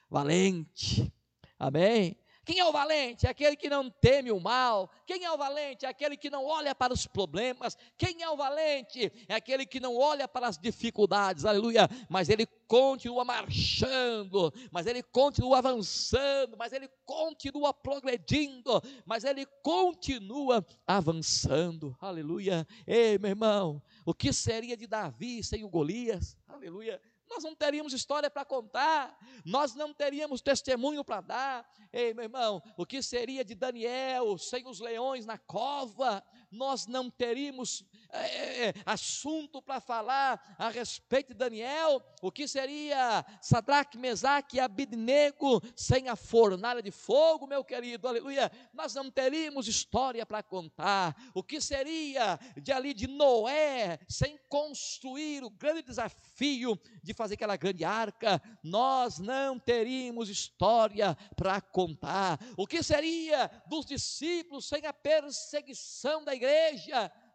[0.10, 1.10] valente,
[1.58, 2.21] amém?
[2.44, 3.28] Quem é o valente?
[3.28, 4.90] É aquele que não teme o mal.
[5.06, 5.86] Quem é o valente?
[5.86, 7.78] É aquele que não olha para os problemas.
[7.98, 9.12] Quem é o valente?
[9.28, 11.46] É aquele que não olha para as dificuldades.
[11.46, 11.88] Aleluia.
[12.10, 20.66] Mas ele continua marchando, mas ele continua avançando, mas ele continua progredindo, mas ele continua
[20.88, 21.96] avançando.
[22.00, 22.66] Aleluia.
[22.88, 26.36] Ei, meu irmão, o que seria de Davi sem o Golias?
[26.48, 27.00] Aleluia
[27.32, 31.72] nós não teríamos história para contar, nós não teríamos testemunho para dar.
[31.94, 36.24] Ei, meu irmão, o que seria de Daniel sem os leões na cova?
[36.52, 42.04] Nós não teríamos é, é, assunto para falar a respeito de Daniel.
[42.22, 48.10] O que seria Sadraque, Mesaque e Abidnego sem a fornalha de fogo, meu querido?
[48.10, 48.52] Aleluia.
[48.74, 51.16] Nós não teríamos história para contar.
[51.34, 57.56] O que seria de ali de Noé sem construir o grande desafio de fazer aquela
[57.56, 62.38] grande arca, nós não teríamos história para contar.
[62.58, 66.41] O que seria dos discípulos sem a perseguição da igreja?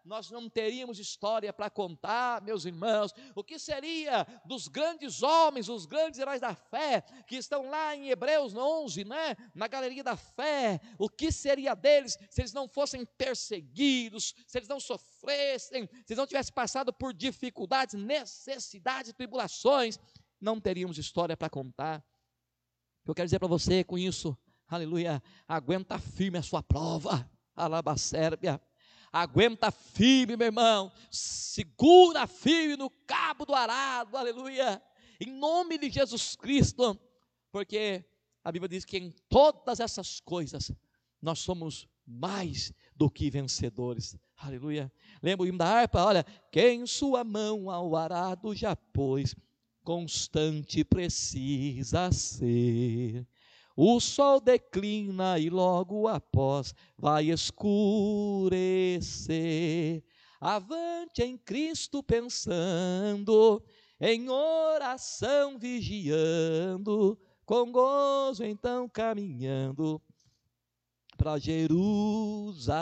[0.07, 3.13] Nós não teríamos história para contar, meus irmãos.
[3.35, 8.09] O que seria dos grandes homens, os grandes heróis da fé, que estão lá em
[8.09, 9.37] Hebreus 11, né?
[9.55, 10.81] na galeria da fé?
[10.99, 16.19] O que seria deles se eles não fossem perseguidos, se eles não sofressem, se eles
[16.19, 19.99] não tivessem passado por dificuldades, necessidades, tribulações?
[20.41, 22.05] Não teríamos história para contar.
[23.05, 24.37] Eu quero dizer para você com isso,
[24.69, 28.61] aleluia, aguenta firme a sua prova, alabacérbia
[29.13, 34.83] aguenta firme, meu irmão, segura firme no cabo do arado, aleluia,
[35.21, 36.99] em nome de Jesus Cristo,
[37.51, 38.05] porque
[38.45, 40.71] a Bíblia diz que em todas essas coisas
[41.21, 44.93] nós somos mais do que vencedores, aleluia.
[45.23, 46.05] Lembra o hino da harpa?
[46.05, 49.35] Olha, quem sua mão ao arado já pôs,
[49.83, 53.27] constante precisa ser.
[53.77, 57.63] O sol declina e logo após vai escurecer.
[60.41, 63.63] Avante em Cristo pensando,
[64.01, 70.01] em oração vigiando, com gozo então caminhando
[71.17, 72.77] para Jerusalém.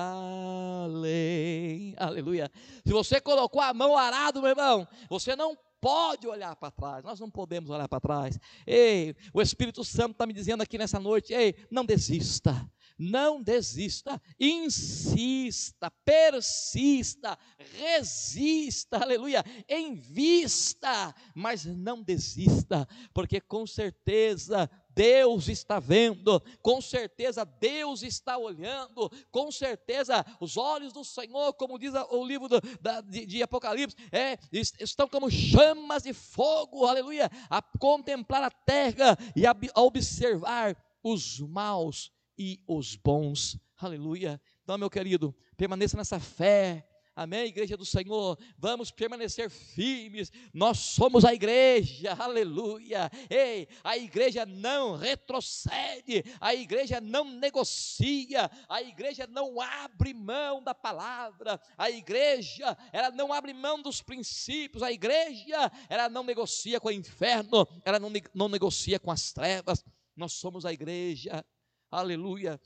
[1.96, 2.50] Aleluia.
[2.84, 7.20] Se você colocou a mão arado, meu irmão, você não pode olhar para trás, nós
[7.20, 8.40] não podemos olhar para trás.
[8.66, 12.66] Ei, o Espírito Santo está me dizendo aqui nessa noite: ei, não desista,
[12.98, 17.38] não desista, insista, persista,
[17.78, 28.02] resista, aleluia, invista, mas não desista, porque com certeza Deus está vendo, com certeza Deus
[28.02, 33.26] está olhando, com certeza os olhos do Senhor, como diz o livro do, da, de,
[33.26, 39.54] de, Apocalipse, é, estão como chamas de fogo, aleluia, a contemplar a terra e a,
[39.74, 44.40] a observar os maus e os bons, aleluia.
[44.62, 46.86] Então, meu querido, permaneça nessa fé,
[47.16, 50.32] Amém, igreja do Senhor, vamos permanecer firmes.
[50.52, 53.08] Nós somos a igreja, aleluia.
[53.30, 60.74] Ei, a igreja não retrocede, a igreja não negocia, a igreja não abre mão da
[60.74, 66.88] palavra, a igreja, ela não abre mão dos princípios, a igreja, ela não negocia com
[66.88, 69.84] o inferno, ela não, não negocia com as trevas.
[70.16, 71.44] Nós somos a igreja,
[71.92, 72.60] aleluia.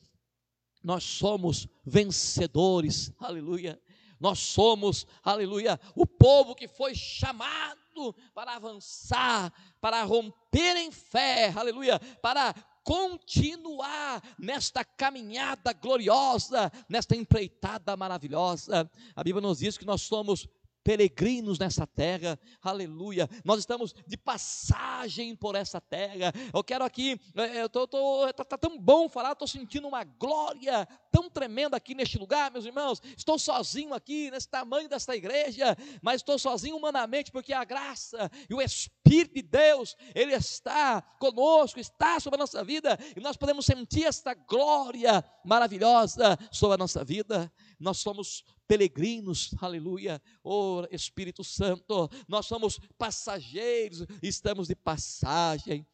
[0.83, 3.79] Nós somos vencedores, aleluia.
[4.21, 11.99] Nós somos, aleluia, o povo que foi chamado para avançar, para romper em fé, aleluia,
[12.21, 18.91] para continuar nesta caminhada gloriosa, nesta empreitada maravilhosa.
[19.15, 20.49] A Bíblia nos diz que nós somos
[20.89, 23.29] peregrinos nessa terra, aleluia.
[23.45, 26.33] Nós estamos de passagem por essa terra.
[26.51, 30.03] Eu quero aqui, é, eu tô, tô tá, tá, tão bom falar, estou sentindo uma
[30.03, 33.03] glória tão tremenda aqui neste lugar, meus irmãos.
[33.15, 38.55] Estou sozinho aqui, nesse tamanho desta igreja, mas estou sozinho humanamente, porque a graça e
[38.55, 43.67] o Espírito de Deus, Ele está conosco, está sobre a nossa vida, e nós podemos
[43.67, 47.53] sentir esta glória maravilhosa sobre a nossa vida.
[47.79, 55.87] Nós somos peregrinos, aleluia, oh Espírito Santo, nós somos passageiros, estamos de passagem.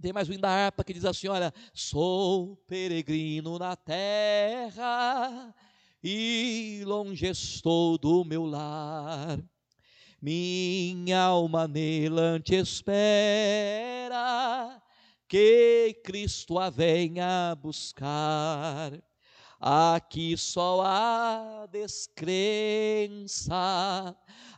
[0.00, 5.54] Tem mais um da harpa que diz assim: Olha, sou peregrino na terra
[6.02, 9.38] e longe estou do meu lar.
[10.20, 13.70] Minha alma nele espera
[15.28, 18.92] que Cristo a venha buscar.
[19.62, 22.16] Aqui só há descrença,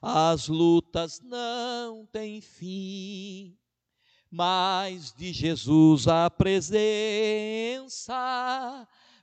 [0.00, 3.59] as lutas não têm fim,
[4.30, 6.86] mas de Jesus a presença,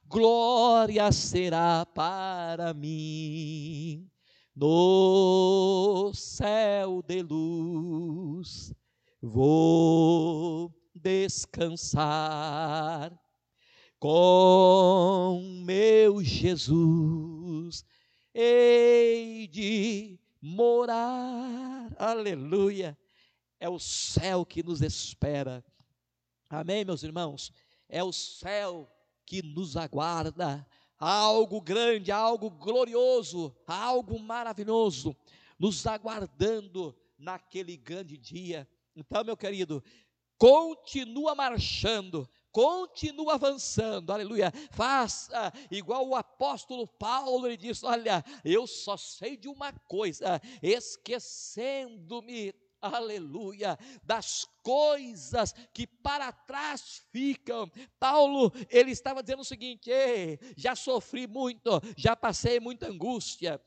[0.06, 4.06] glória será para mim.
[4.54, 8.74] No céu de luz
[9.22, 11.98] vou descansar
[14.00, 17.86] com meu Jesus
[18.34, 21.94] hei de morar.
[21.98, 22.98] Aleluia.
[23.60, 25.64] É o céu que nos espera.
[26.50, 27.52] Amém, meus irmãos?
[27.90, 28.90] É o céu
[29.26, 30.66] que nos aguarda.
[30.98, 35.16] Algo grande, algo glorioso, algo maravilhoso
[35.58, 38.68] nos aguardando naquele grande dia.
[38.96, 39.84] Então, meu querido,
[40.38, 44.52] continua marchando, continua avançando, aleluia.
[44.72, 52.54] Faça igual o apóstolo Paulo, ele disse: Olha, eu só sei de uma coisa, esquecendo-me
[52.82, 57.70] aleluia, das coisas que para trás ficam.
[58.00, 59.92] Paulo, ele estava dizendo o seguinte:
[60.56, 63.62] já sofri muito, já passei muita angústia,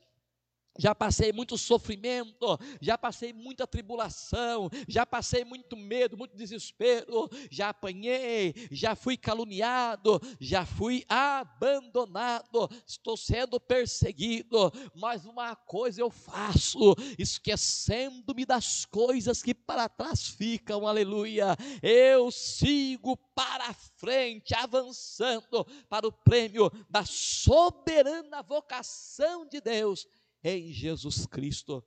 [0.77, 7.69] já passei muito sofrimento, já passei muita tribulação, já passei muito medo, muito desespero, já
[7.69, 16.95] apanhei, já fui caluniado, já fui abandonado, estou sendo perseguido, mas uma coisa eu faço,
[17.19, 21.55] esquecendo-me das coisas que para trás ficam, aleluia.
[21.81, 30.07] Eu sigo para frente, avançando para o prêmio da soberana vocação de Deus
[30.43, 31.83] em Jesus Cristo.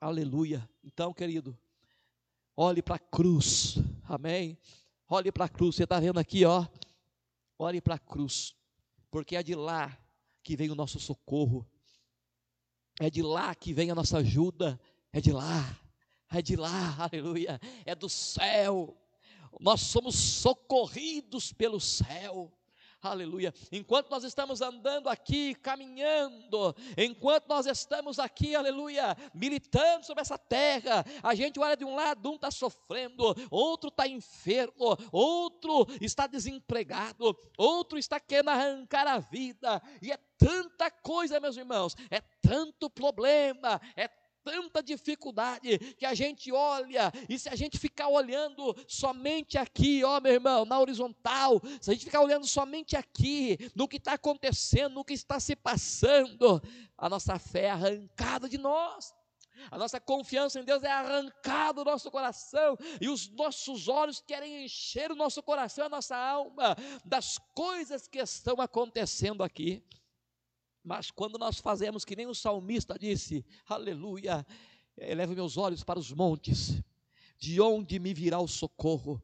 [0.00, 0.68] Aleluia.
[0.82, 1.56] Então, querido,
[2.56, 3.76] olhe para a cruz.
[4.04, 4.58] Amém.
[5.08, 5.76] Olhe para a cruz.
[5.76, 6.66] Você está vendo aqui, ó.
[7.58, 8.54] Olhe para a cruz.
[9.10, 9.96] Porque é de lá
[10.42, 11.66] que vem o nosso socorro.
[13.00, 14.80] É de lá que vem a nossa ajuda.
[15.12, 15.78] É de lá.
[16.30, 16.96] É de lá.
[16.98, 17.60] Aleluia.
[17.84, 18.96] É do céu.
[19.60, 22.52] Nós somos socorridos pelo céu.
[23.00, 23.54] Aleluia.
[23.70, 31.04] Enquanto nós estamos andando aqui, caminhando, enquanto nós estamos aqui, aleluia, militando sobre essa terra,
[31.22, 37.36] a gente olha de um lado, um está sofrendo, outro está enfermo, outro está desempregado,
[37.56, 43.80] outro está querendo arrancar a vida, e é tanta coisa, meus irmãos, é tanto problema,
[43.94, 44.08] é
[44.44, 50.20] tanta dificuldade que a gente olha, e se a gente ficar olhando somente aqui, ó
[50.20, 54.94] meu irmão, na horizontal, se a gente ficar olhando somente aqui, no que está acontecendo,
[54.94, 56.62] no que está se passando,
[56.96, 59.14] a nossa fé é arrancada de nós.
[59.70, 64.64] A nossa confiança em Deus é arrancada do nosso coração, e os nossos olhos querem
[64.64, 69.82] encher o nosso coração, a nossa alma, das coisas que estão acontecendo aqui.
[70.82, 74.46] Mas quando nós fazemos que nem o salmista disse, aleluia,
[74.96, 76.82] eleva meus olhos para os montes,
[77.38, 79.22] de onde me virá o socorro?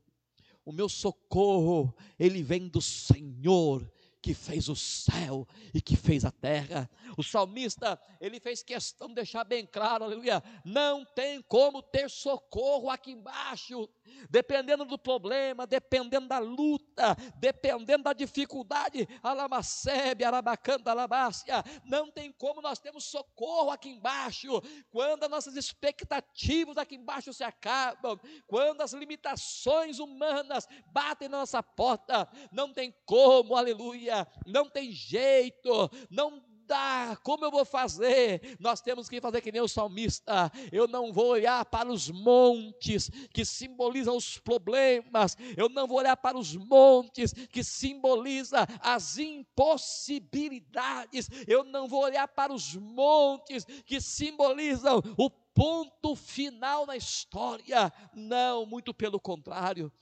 [0.64, 3.90] O meu socorro, ele vem do Senhor,
[4.24, 6.88] que fez o céu e que fez a terra.
[7.14, 12.88] O salmista, ele fez questão de deixar bem claro, aleluia, não tem como ter socorro
[12.88, 13.86] aqui embaixo,
[14.30, 22.62] dependendo do problema, dependendo da luta, dependendo da dificuldade, alamacebe, arabacanda, alabácia, não tem como
[22.62, 24.58] nós temos socorro aqui embaixo,
[24.90, 31.62] quando as nossas expectativas aqui embaixo se acabam, quando as limitações humanas batem na nossa
[31.62, 34.13] porta, não tem como, aleluia,
[34.46, 38.56] não tem jeito, não dá, como eu vou fazer?
[38.58, 40.50] Nós temos que fazer que nem o salmista.
[40.72, 46.16] Eu não vou olhar para os montes que simbolizam os problemas, eu não vou olhar
[46.16, 54.00] para os montes que simbolizam as impossibilidades, eu não vou olhar para os montes que
[54.00, 57.92] simbolizam o ponto final na história.
[58.12, 59.92] Não, muito pelo contrário.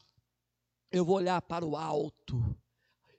[0.91, 2.43] Eu vou olhar para o alto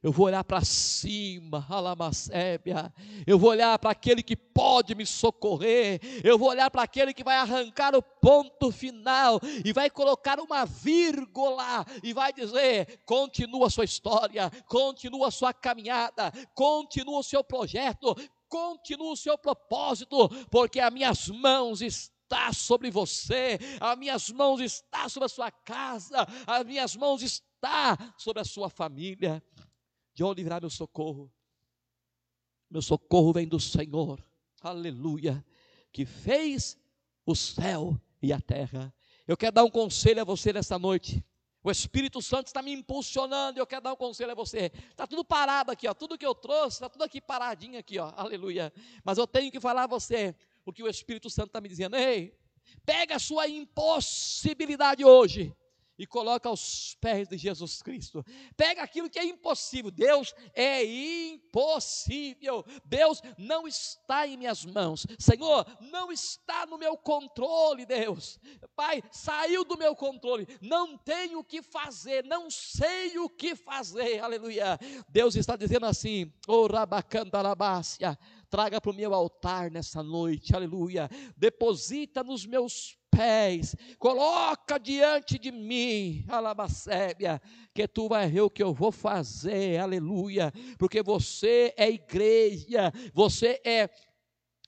[0.04, 2.94] eu vou olhar para cima, alamacébia.
[3.26, 6.02] Eu vou olhar para aquele que pode me socorrer.
[6.22, 10.66] Eu vou olhar para aquele que vai arrancar o ponto final e vai colocar uma
[10.66, 17.42] vírgula e vai dizer: continua a sua história, continua a sua caminhada, continua o seu
[17.42, 18.14] projeto,
[18.50, 25.08] continua o seu propósito, porque as minhas mãos estão sobre você, as minhas mãos estão
[25.08, 27.42] sobre a sua casa, as minhas mãos estão
[28.18, 29.42] sobre a sua família
[30.14, 31.32] de onde virá meu socorro?
[32.70, 34.24] Meu socorro vem do Senhor,
[34.62, 35.46] aleluia,
[35.92, 36.78] que fez
[37.26, 38.94] o céu e a terra.
[39.28, 41.24] Eu quero dar um conselho a você nessa noite.
[41.64, 44.72] O Espírito Santo está me impulsionando eu quero dar um conselho a você.
[44.90, 45.94] Está tudo parado aqui, ó.
[45.94, 48.12] Tudo que eu trouxe, está tudo aqui paradinho aqui, ó.
[48.18, 48.74] Aleluia.
[49.04, 50.36] Mas eu tenho que falar a você
[50.66, 51.96] o que o Espírito Santo está me dizendo.
[51.96, 52.38] Ei,
[52.86, 55.56] pega a sua impossibilidade hoje
[55.98, 58.24] e coloca aos pés de Jesus Cristo.
[58.58, 59.92] Pega aquilo que é impossível.
[59.92, 62.66] Deus é impossível.
[62.84, 65.06] Deus não está em minhas mãos.
[65.20, 68.40] Senhor, não está no meu controle, Deus.
[68.76, 70.48] Pai, saiu do meu controle.
[70.62, 74.20] Não tenho o que fazer, não sei o que fazer.
[74.20, 74.80] Aleluia.
[75.10, 78.18] Deus está dizendo assim: "O rabacandalabácia,
[78.50, 80.56] traga para o meu altar nessa noite.
[80.56, 81.10] Aleluia.
[81.38, 87.42] Deposita nos meus pés, coloca diante de mim, alabacébia,
[87.74, 93.60] que tu vai ver o que eu vou fazer, aleluia, porque você é igreja, você
[93.64, 93.90] é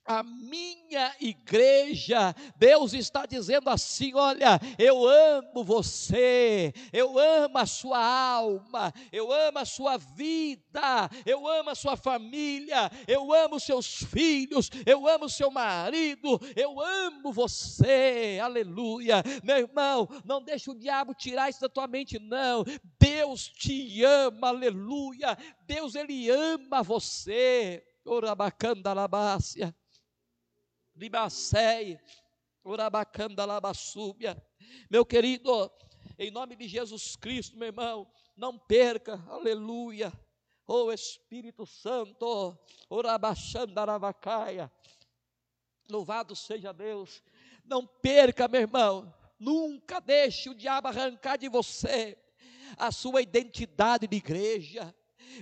[0.06, 2.34] a minha igreja.
[2.56, 9.58] Deus está dizendo assim: olha, eu amo você, eu amo a sua alma, eu amo
[9.58, 15.50] a sua vida, eu amo a sua família, eu amo seus filhos, eu amo seu
[15.50, 19.22] marido, eu amo você, aleluia.
[19.42, 22.64] Meu irmão, não deixe o diabo tirar isso da tua mente, não.
[22.98, 25.36] Deus te ama, aleluia.
[25.66, 27.82] Deus, Ele ama você.
[28.04, 29.74] Orabacanda labácia.
[30.96, 32.00] Libacei,
[32.64, 34.36] Urabacanda Labassúbia.
[34.90, 35.70] Meu querido,
[36.18, 40.12] em nome de Jesus Cristo, meu irmão, não perca, aleluia.
[40.66, 42.58] Oh Espírito Santo,
[42.90, 44.72] Urabaxandaravacaia.
[45.88, 47.22] Louvado seja Deus.
[47.64, 49.14] Não perca, meu irmão.
[49.38, 52.18] Nunca deixe o diabo arrancar de você
[52.78, 54.94] a sua identidade de igreja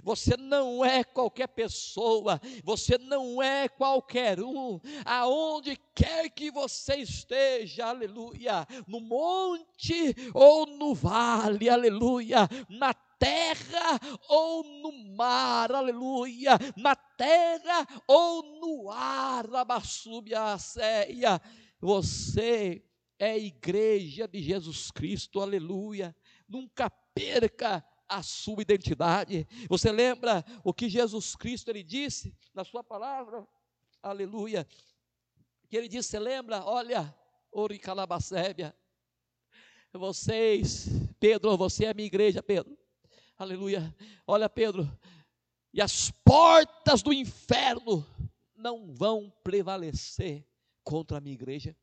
[0.02, 7.86] você não é qualquer pessoa, você não é qualquer um, aonde quer que você esteja,
[7.86, 17.86] aleluia, no monte ou no vale, aleluia, na terra ou no mar, aleluia, na terra
[18.06, 21.40] ou no ar, a ceia,
[21.80, 22.84] você
[23.18, 26.14] é igreja de Jesus Cristo, aleluia,
[26.48, 29.46] nunca perca a sua identidade.
[29.68, 33.46] Você lembra o que Jesus Cristo ele disse na sua palavra?
[34.02, 34.66] Aleluia.
[35.68, 36.64] Que ele disse, você lembra?
[36.64, 37.14] Olha,
[37.50, 38.74] Oricalabacébia.
[39.92, 40.88] Vocês,
[41.20, 42.76] Pedro, você é minha igreja, Pedro.
[43.38, 43.94] Aleluia.
[44.26, 44.90] Olha, Pedro,
[45.72, 48.06] e as portas do inferno
[48.56, 50.46] não vão prevalecer
[50.82, 51.76] contra a minha igreja.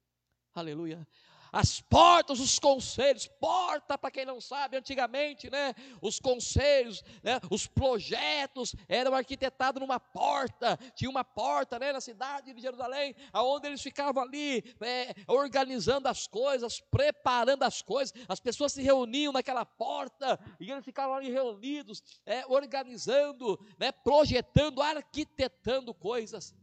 [0.54, 1.08] Aleluia
[1.52, 7.68] as portas, os conselhos, porta para quem não sabe, antigamente, né, os conselhos, né, os
[7.68, 13.82] projetos eram arquitetados numa porta, tinha uma porta, né, na cidade de Jerusalém, aonde eles
[13.82, 20.40] ficavam ali é, organizando as coisas, preparando as coisas, as pessoas se reuniam naquela porta
[20.60, 26.56] e eles ficavam ali reunidos, é, organizando, né, projetando, arquitetando coisas.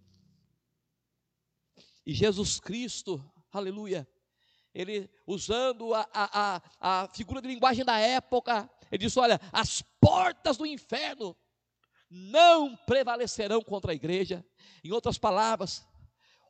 [2.07, 3.23] E Jesus Cristo,
[3.53, 4.09] aleluia,
[4.75, 9.83] ele usando a, a, a, a figura de linguagem da época, ele disse: Olha, as
[10.01, 11.37] portas do inferno
[12.11, 14.45] não prevalecerão contra a igreja.
[14.83, 15.87] Em outras palavras,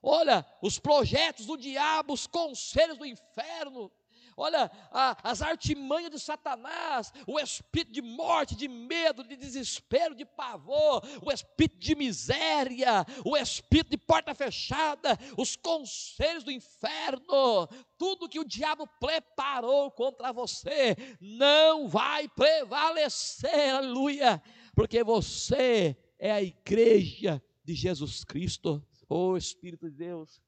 [0.03, 3.91] olha, os projetos do diabo, os conselhos do inferno,
[4.39, 10.24] olha a, as artimanhas de Satanás, o espírito de morte, de medo, de desespero, de
[10.24, 17.68] pavor, o espírito de miséria, o espírito de porta fechada, os conselhos do inferno,
[17.99, 24.43] tudo que o diabo preparou contra você não vai prevalecer, aleluia,
[24.74, 28.84] porque você é a igreja de Jesus Cristo.
[29.09, 30.41] Oh Espírito de Deus,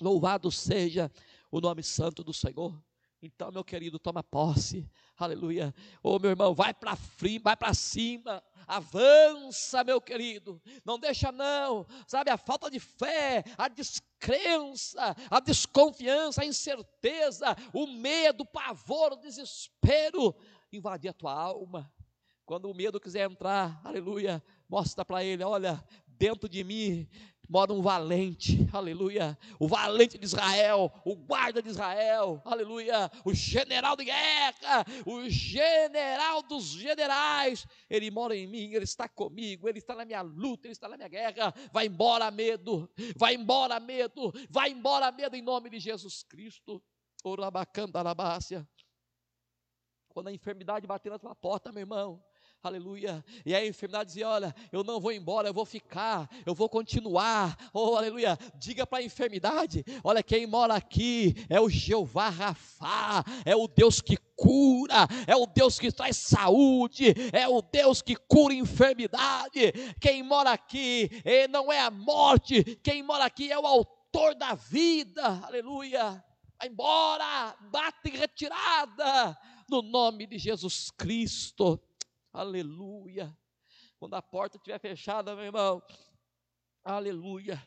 [0.00, 1.10] louvado seja
[1.50, 2.78] o nome santo do Senhor.
[3.20, 4.88] Então, meu querido, toma posse.
[5.16, 5.74] Aleluia.
[6.02, 8.42] Ô meu irmão, vai para frente, vai para cima.
[8.66, 10.62] Avança, meu querido.
[10.84, 11.84] Não deixa não.
[12.06, 19.14] Sabe a falta de fé, a descrença, a desconfiança, a incerteza, o medo, o pavor,
[19.14, 20.34] o desespero
[20.72, 21.92] invadir a tua alma.
[22.46, 27.08] Quando o medo quiser entrar, aleluia, mostra para ele, olha, dentro de mim
[27.48, 33.96] mora um valente, aleluia, o valente de Israel, o guarda de Israel, aleluia, o general
[33.96, 39.94] de guerra, o general dos generais, ele mora em mim, ele está comigo, ele está
[39.94, 41.54] na minha luta, ele está na minha guerra.
[41.72, 46.82] Vai embora medo, vai embora medo, vai embora medo em nome de Jesus Cristo.
[47.24, 48.00] Orabacanda
[50.08, 52.22] Quando a enfermidade bater na tua porta, meu irmão,
[52.62, 53.24] aleluia.
[53.44, 57.56] E a enfermidade dizia: Olha, eu não vou embora, eu vou ficar, eu vou continuar.
[57.72, 58.38] Oh, aleluia.
[58.56, 64.00] Diga para a enfermidade: Olha, quem mora aqui é o Jeová Rafá, é o Deus
[64.00, 69.72] que cura, é o Deus que traz saúde, é o Deus que cura enfermidade.
[70.00, 71.10] Quem mora aqui
[71.50, 76.24] não é a morte, quem mora aqui é o autor da vida, aleluia.
[76.58, 79.38] Vai embora, bate em retirada,
[79.70, 81.80] no nome de Jesus Cristo.
[82.32, 83.36] Aleluia.
[83.98, 85.82] Quando a porta estiver fechada, meu irmão,
[86.84, 87.62] aleluia.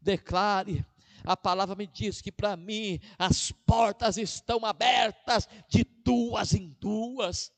[0.00, 0.86] Declare.
[1.24, 7.52] A palavra me diz que para mim as portas estão abertas de duas em duas.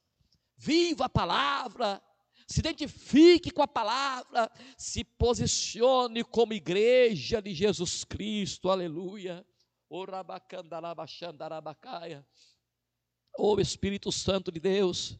[0.57, 2.03] Viva a palavra,
[2.47, 9.47] se identifique com a palavra, se posicione como igreja de Jesus Cristo, aleluia.
[13.37, 13.39] Orabacandarabachandarabacaia.
[13.39, 15.19] Oh Espírito Santo de Deus.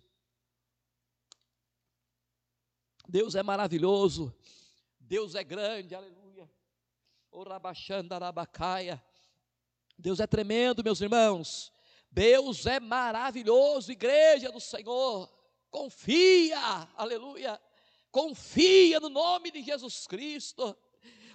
[3.09, 4.33] Deus é maravilhoso.
[4.99, 6.49] Deus é grande, aleluia.
[7.33, 9.03] Rabachandarabakaia.
[9.99, 11.73] Deus é tremendo, meus irmãos.
[12.11, 15.29] Deus é maravilhoso, igreja do Senhor.
[15.71, 17.61] Confia, aleluia.
[18.11, 20.77] Confia no nome de Jesus Cristo.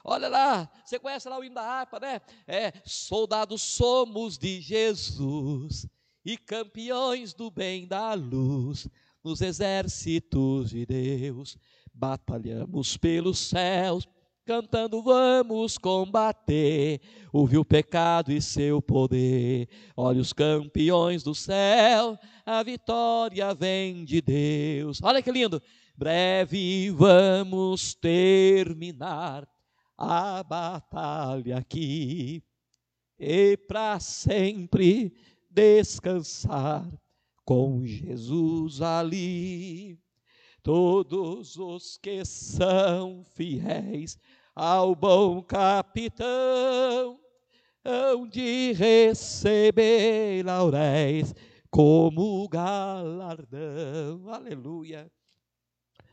[0.03, 2.21] Olha lá, você conhece lá o hino da harpa, né?
[2.47, 5.87] É, soldados somos de Jesus
[6.25, 8.87] e campeões do bem da luz,
[9.23, 11.57] nos exércitos de Deus,
[11.93, 14.07] batalhamos pelos céus,
[14.43, 16.99] cantando vamos combater,
[17.31, 19.67] ouve o pecado e seu poder.
[19.95, 24.99] Olha os campeões do céu, a vitória vem de Deus.
[25.03, 25.61] Olha que lindo.
[25.97, 29.47] Breve vamos terminar
[29.97, 32.43] a batalha aqui
[33.17, 35.13] e para sempre
[35.55, 36.85] descansar
[37.45, 39.97] com Jesus ali.
[40.61, 44.17] Todos os que são fiéis
[44.53, 47.19] ao bom capitão
[47.85, 51.33] hão de receber lauréis
[51.69, 54.27] como galardão.
[54.27, 55.09] Aleluia.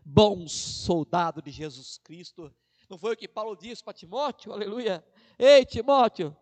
[0.05, 2.55] Bom soldado de Jesus Cristo.
[2.89, 4.53] Não foi o que Paulo disse para Timóteo?
[4.53, 5.05] Aleluia.
[5.39, 6.37] Ei, Timóteo.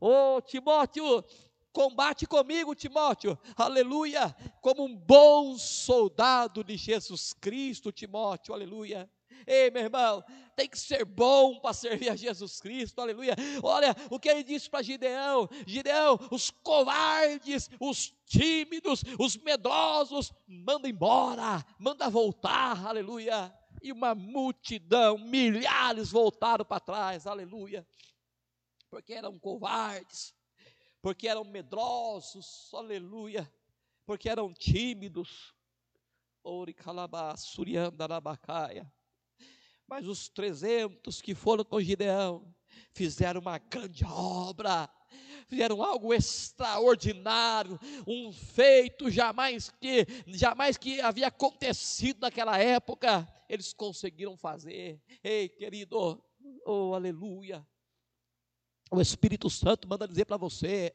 [0.00, 1.22] Ô, oh, Timóteo,
[1.74, 9.10] Combate comigo, Timóteo, aleluia, como um bom soldado de Jesus Cristo, Timóteo, aleluia.
[9.44, 10.22] Ei, meu irmão,
[10.54, 13.34] tem que ser bom para servir a Jesus Cristo, aleluia.
[13.60, 20.88] Olha o que ele disse para Gideão: Gideão, os covardes, os tímidos, os medrosos, manda
[20.88, 23.52] embora, manda voltar, aleluia.
[23.82, 27.84] E uma multidão, milhares voltaram para trás, aleluia,
[28.88, 30.32] porque eram covardes
[31.04, 33.52] porque eram medrosos, aleluia,
[34.06, 35.54] porque eram tímidos.
[39.86, 42.50] Mas os trezentos que foram com Gideão
[42.94, 44.88] fizeram uma grande obra,
[45.46, 53.30] fizeram algo extraordinário, um feito jamais que jamais que havia acontecido naquela época.
[53.46, 55.02] Eles conseguiram fazer.
[55.22, 56.24] Ei, querido,
[56.64, 57.62] oh aleluia.
[58.90, 60.94] O Espírito Santo manda dizer para você: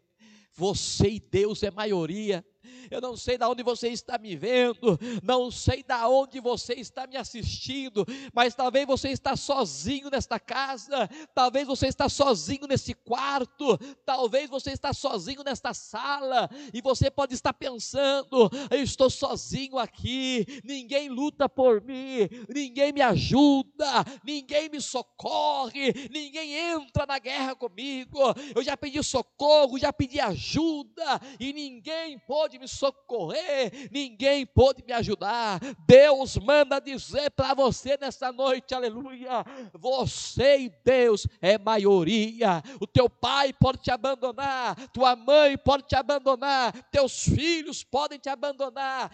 [0.54, 2.46] você e Deus é maioria.
[2.92, 7.08] Eu não sei de onde você está me vendo, não sei de onde você está
[7.08, 13.78] me assistindo, mas talvez você está sozinho nesta casa, talvez você está sozinho nesse quarto,
[14.06, 20.46] talvez você está sozinho nesta sala, e você pode estar pensando: eu estou sozinho aqui,
[20.64, 28.20] ninguém luta por mim, ninguém me ajuda, ninguém me socorre, ninguém entra na guerra comigo.
[28.56, 34.94] Eu já pedi socorro, já pedi ajuda, e ninguém pode me socorrer, ninguém pôde me
[34.94, 35.60] ajudar.
[35.88, 39.44] Deus manda dizer para você nessa noite, aleluia,
[39.74, 42.62] você e Deus é maioria.
[42.80, 48.30] O teu pai pode te abandonar, tua mãe pode te abandonar, teus filhos podem te
[48.30, 49.10] abandonar,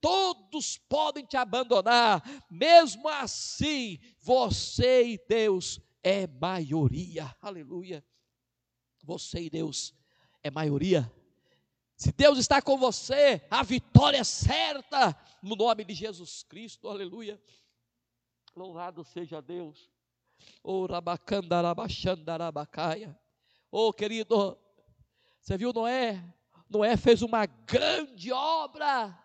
[0.00, 8.04] todos podem te abandonar, mesmo assim, você e Deus é maioria, aleluia.
[9.02, 9.94] Você e Deus
[10.42, 11.10] é maioria.
[12.04, 17.42] Se Deus está com você, a vitória é certa, no nome de Jesus Cristo, aleluia.
[18.54, 19.90] Louvado seja Deus.
[23.70, 24.58] Oh, querido,
[25.40, 26.22] você viu Noé?
[26.68, 29.18] Noé fez uma grande obra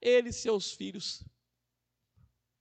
[0.00, 1.22] ele e seus filhos.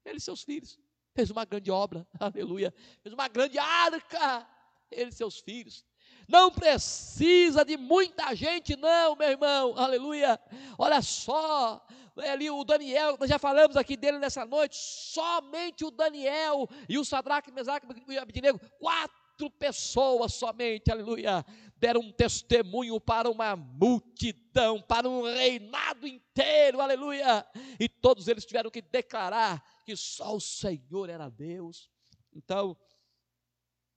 [0.04, 0.78] Ele e seus filhos.
[1.16, 2.74] Fez uma grande obra, aleluia.
[3.02, 4.46] Fez uma grande arca,
[4.92, 5.86] ele e seus filhos.
[6.32, 10.40] Não precisa de muita gente, não, meu irmão, aleluia.
[10.78, 16.70] Olha só, ali o Daniel, nós já falamos aqui dele nessa noite, somente o Daniel
[16.88, 23.58] e o Sadraque, Mesaque e Abednego, quatro pessoas somente, aleluia, deram um testemunho para uma
[23.58, 27.46] multidão, para um reinado inteiro, aleluia.
[27.78, 31.92] E todos eles tiveram que declarar que só o Senhor era Deus.
[32.34, 32.78] Então,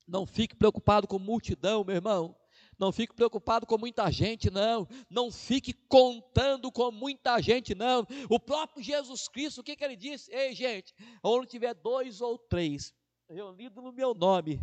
[0.06, 2.36] não fique preocupado com multidão, meu irmão.
[2.78, 4.88] Não fique preocupado com muita gente, não.
[5.08, 8.06] Não fique contando com muita gente, não.
[8.28, 10.32] O próprio Jesus Cristo, o que, que ele disse?
[10.34, 10.92] Ei, gente,
[11.22, 12.92] onde tiver dois ou três
[13.28, 14.60] reunidos no meu nome,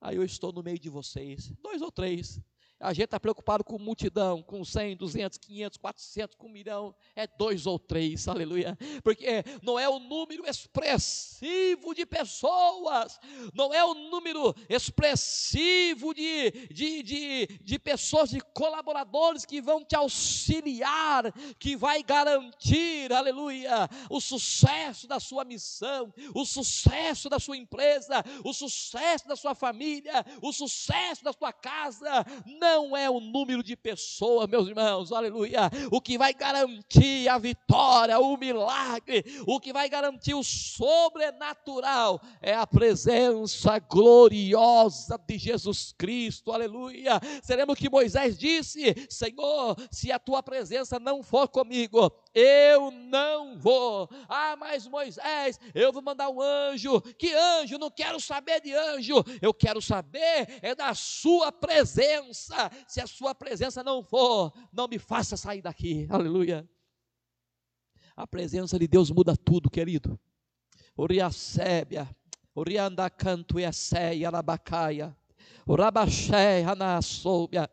[0.00, 2.40] Aí eu estou no meio de vocês, dois ou três.
[2.80, 6.94] A gente está preocupado com multidão, com 100, 200, 500, 400, com um milhão.
[7.14, 8.76] É dois ou três, aleluia.
[9.04, 13.20] Porque não é o número expressivo de pessoas,
[13.52, 19.94] não é o número expressivo de, de, de, de pessoas, de colaboradores que vão te
[19.94, 28.24] auxiliar, que vai garantir, aleluia, o sucesso da sua missão, o sucesso da sua empresa,
[28.42, 32.24] o sucesso da sua família, o sucesso da sua casa.
[32.58, 35.68] Não não é o número de pessoas, meus irmãos, aleluia.
[35.90, 42.54] O que vai garantir a vitória, o milagre, o que vai garantir o sobrenatural é
[42.54, 47.20] a presença gloriosa de Jesus Cristo, aleluia.
[47.42, 54.08] Seremos que Moisés disse: Senhor, se a tua presença não for comigo, eu não vou.
[54.28, 57.00] Ah, mas Moisés, eu vou mandar um anjo.
[57.00, 57.78] Que anjo?
[57.78, 59.24] Não quero saber de anjo.
[59.42, 62.70] Eu quero saber é da sua presença.
[62.86, 66.06] Se a sua presença não for, não me faça sair daqui.
[66.10, 66.68] Aleluia.
[68.16, 70.18] A presença de Deus muda tudo, querido.
[70.96, 72.08] Uriacébia,
[72.54, 75.16] Uriandacanto e Esseia, Arabacaia,
[75.66, 77.68] Urabaxé, Anassóbia.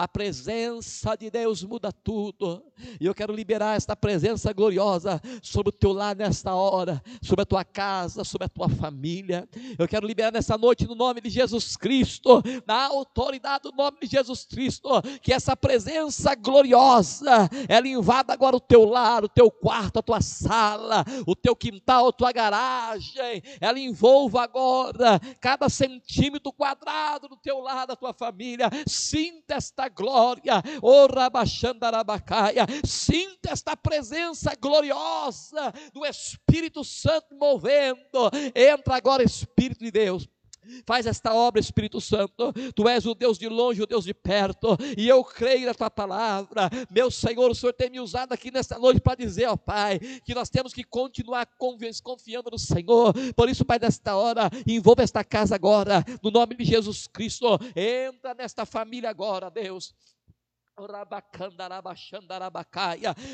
[0.00, 2.64] A presença de Deus muda tudo.
[2.98, 7.44] E eu quero liberar esta presença gloriosa sobre o teu lar nesta hora, sobre a
[7.44, 9.46] tua casa, sobre a tua família.
[9.78, 14.06] Eu quero liberar nessa noite no nome de Jesus Cristo, na autoridade do nome de
[14.06, 14.88] Jesus Cristo,
[15.20, 20.22] que essa presença gloriosa, ela invada agora o teu lar, o teu quarto, a tua
[20.22, 23.42] sala, o teu quintal, a tua garagem.
[23.60, 28.70] Ela envolva agora cada centímetro quadrado do teu lar, da tua família.
[28.86, 31.06] Sinta esta glória, oh
[32.84, 38.30] sinta esta presença gloriosa do Espírito Santo movendo.
[38.54, 40.28] Entra agora, Espírito de Deus.
[40.86, 42.52] Faz esta obra, Espírito Santo.
[42.74, 44.76] Tu és o Deus de longe, o Deus de perto.
[44.96, 46.70] E eu creio na tua palavra.
[46.90, 50.34] Meu Senhor, o Senhor tem me usado aqui nesta noite para dizer, ó Pai, que
[50.34, 51.48] nós temos que continuar
[52.02, 53.14] confiando no Senhor.
[53.34, 57.58] Por isso, Pai, nesta hora, envolva esta casa agora, no nome de Jesus Cristo.
[57.74, 59.94] Entra nesta família agora, Deus.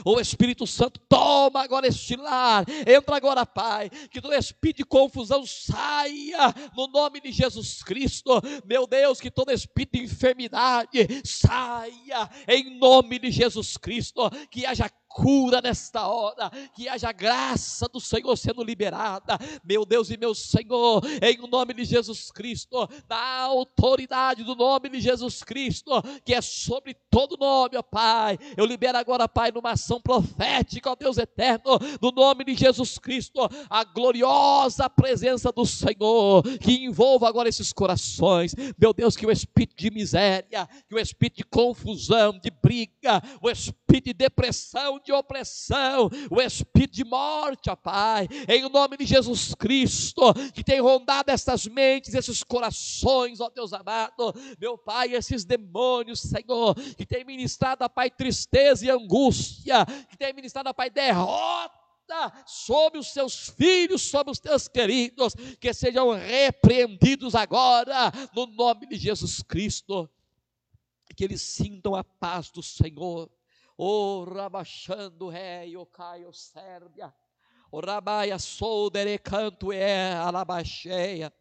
[0.05, 2.65] O Espírito Santo toma agora este lar.
[2.87, 3.91] Entra agora, Pai.
[4.11, 8.41] Que todo espírito de confusão saia no nome de Jesus Cristo.
[8.65, 14.29] Meu Deus, que todo espírito de enfermidade saia em nome de Jesus Cristo.
[14.51, 20.19] Que haja cura nesta hora, que haja graça do Senhor sendo liberada, meu Deus e
[20.19, 25.91] meu Senhor, em nome de Jesus Cristo, na autoridade do nome de Jesus Cristo,
[26.23, 28.39] que é sobre todo nome, ó Pai.
[28.59, 33.41] Eu libero agora, Pai, numa ação profética, ó Deus eterno, no nome de Jesus Cristo,
[33.71, 39.77] a gloriosa presença do Senhor, que envolva agora esses corações, meu Deus, que o espírito
[39.77, 46.11] de miséria, que o espírito de confusão, de briga, o espírito de depressão, de opressão,
[46.31, 51.67] o espírito de morte, ó Pai, em nome de Jesus Cristo, que tem rondado essas
[51.67, 57.89] mentes, esses corações, ó Deus amado, meu Pai, esses demônios, Senhor, que tem ministrado, ó
[57.89, 61.73] Pai, tristeza e angústia, que tem ministrado, ó Pai, derrota
[62.47, 68.97] sobre os seus filhos, sobre os teus queridos, que sejam repreendidos agora, no nome de
[68.97, 70.09] Jesus Cristo,
[71.17, 73.31] que eles sintam a paz do Senhor.
[73.79, 77.13] O rabachando rei, o caio Sérbia,
[77.71, 81.33] o rabaia soldere canto é alabacheia.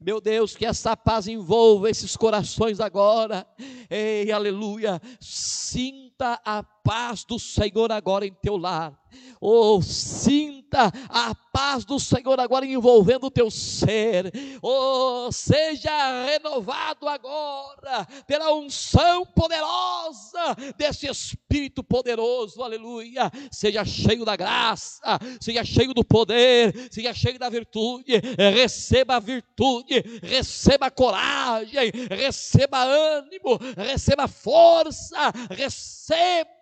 [0.00, 3.46] Meu Deus, que essa paz envolva esses corações agora.
[3.88, 5.00] Ei, aleluia.
[5.20, 8.96] Sinta a paz do Senhor agora em teu lar.
[9.40, 14.32] Oh, sinta a paz do Senhor agora envolvendo o teu ser.
[14.62, 22.62] Oh, seja renovado agora pela unção poderosa desse Espírito poderoso.
[22.62, 23.30] Aleluia.
[23.50, 28.20] Seja cheio da graça, seja cheio do poder, seja cheio da virtude.
[28.54, 36.59] Receba a virtude, receba coragem, receba ânimo, receba força, receba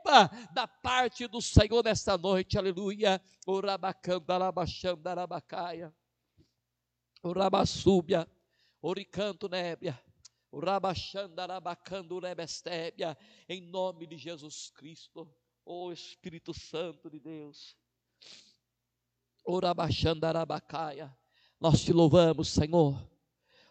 [0.52, 3.20] da parte do Senhor nesta noite, aleluia.
[3.46, 5.94] O rabacanda, rabachanda, rabacaia.
[7.22, 8.28] O rabassúbia,
[8.80, 10.00] o ricanto nébia.
[10.50, 13.16] O rabachanda, rabacando, rebestébia.
[13.48, 15.28] Em nome de Jesus Cristo,
[15.64, 17.76] o Espírito Santo de Deus.
[19.44, 21.16] O rabachanda, rabacaia.
[21.60, 22.96] Nós te louvamos, Senhor.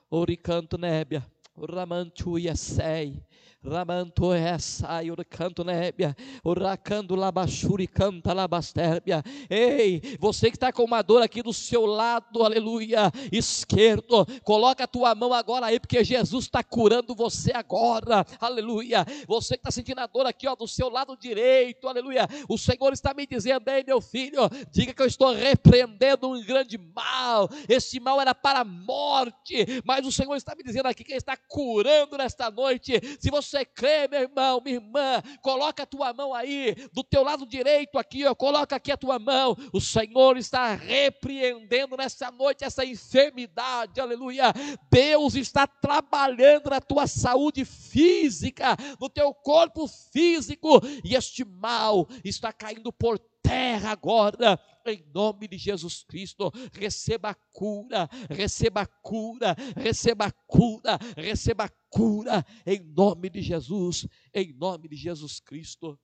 [0.10, 1.26] O ricanto nébia.
[1.58, 3.24] Ramantu yesei.
[3.64, 9.24] Ramanto essa, o canto nébia, o racando labachuri canta labastérbia.
[9.50, 14.88] Ei, você que está com uma dor aqui do seu lado, aleluia, esquerdo, coloca a
[14.88, 19.06] tua mão agora aí, porque Jesus está curando você agora, aleluia.
[19.28, 22.28] Você que está sentindo a dor aqui, ó, do seu lado direito, aleluia.
[22.48, 24.42] O Senhor está me dizendo, ei, meu filho,
[24.72, 27.50] diga que eu estou repreendendo um grande mal.
[27.68, 31.18] Esse mal era para a morte, mas o Senhor está me dizendo aqui que Ele
[31.18, 33.00] está curando nesta noite.
[33.20, 37.46] Se você crê, meu irmão, minha irmã, coloca a tua mão aí, do teu lado
[37.46, 39.56] direito aqui, ó, coloca aqui a tua mão.
[39.74, 44.54] O Senhor está repreendendo nessa noite essa enfermidade, aleluia.
[44.92, 52.52] Deus está trabalhando na tua saúde física, no teu corpo físico, e este mal está
[52.52, 54.60] caindo por terra agora,
[54.92, 56.52] em nome de Jesus Cristo.
[56.74, 63.42] Receba a cura, receba a cura, receba a cura, receba a cura, em nome de
[63.42, 66.00] Jesus, em nome de Jesus Cristo.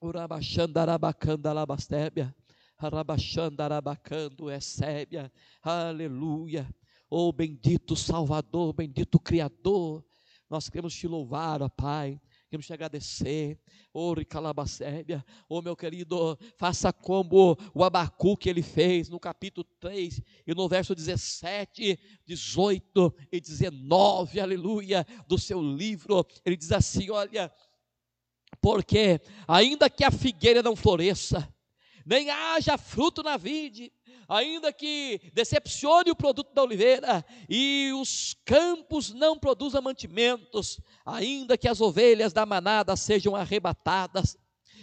[0.00, 2.34] Urabachandarabacandalabastébia,
[2.76, 6.68] Arabachandarabacando essébia, aleluia.
[7.08, 10.04] Oh bendito Salvador, bendito Criador,
[10.50, 12.20] nós queremos te louvar, ó Pai
[12.52, 13.58] Queremos te agradecer.
[13.94, 15.24] Ore calabacébia.
[15.48, 20.94] Oh, meu querido, faça como o Abacuque ele fez no capítulo 3 e no verso
[20.94, 26.26] 17, 18 e 19, aleluia, do seu livro.
[26.44, 27.50] Ele diz assim: Olha,
[28.60, 31.50] porque ainda que a figueira não floresça,
[32.04, 33.90] nem haja fruto na vide,
[34.32, 41.68] ainda que decepcione o produto da oliveira e os campos não produzam mantimentos, ainda que
[41.68, 44.38] as ovelhas da manada sejam arrebatadas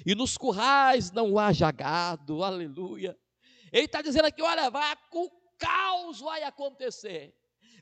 [0.05, 3.17] e nos currais não haja gado, aleluia.
[3.73, 7.35] Ele está dizendo aqui: olha, vai, o caos vai acontecer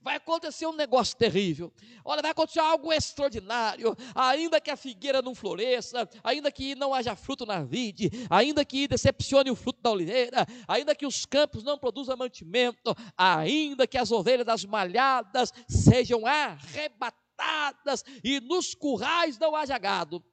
[0.08, 1.70] vai acontecer um negócio terrível.
[2.06, 3.94] Olha, vai acontecer algo extraordinário.
[4.16, 8.88] Ainda que a figueira não floresça, ainda que não haja fruto na vide, ainda que
[8.88, 14.10] decepcione o fruto da oliveira, ainda que os campos não produzam mantimento, ainda que as
[14.10, 20.24] ovelhas das malhadas sejam arrebatadas e nos currais não haja gado.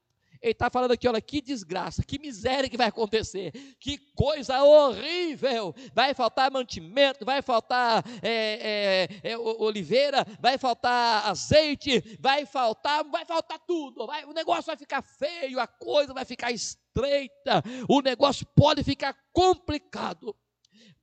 [0.45, 3.51] Ele está falando aqui, olha, que desgraça, que miséria que vai acontecer,
[3.81, 5.75] que coisa horrível.
[5.95, 13.25] Vai faltar mantimento, vai faltar é, é, é, oliveira, vai faltar azeite, vai faltar, vai
[13.25, 14.07] faltar tudo.
[14.07, 19.17] Vai, o negócio vai ficar feio, a coisa vai ficar estreita, o negócio pode ficar
[19.33, 20.37] complicado.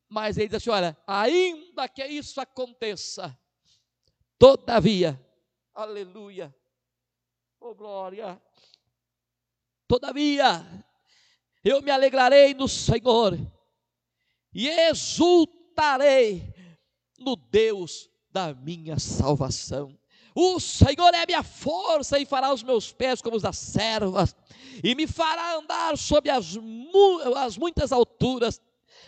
[0.08, 3.36] Mas ele diz assim: olha, ainda que isso aconteça,
[4.38, 5.20] todavia,
[5.74, 6.56] aleluia,
[7.60, 8.40] oh glória,
[9.92, 10.66] Todavia,
[11.62, 13.38] eu me alegrarei no Senhor
[14.54, 16.42] e exultarei
[17.20, 20.00] no Deus da minha salvação.
[20.34, 24.34] O Senhor é minha força e fará os meus pés como os das servas,
[24.82, 26.58] e me fará andar sobre as,
[27.36, 28.62] as muitas alturas.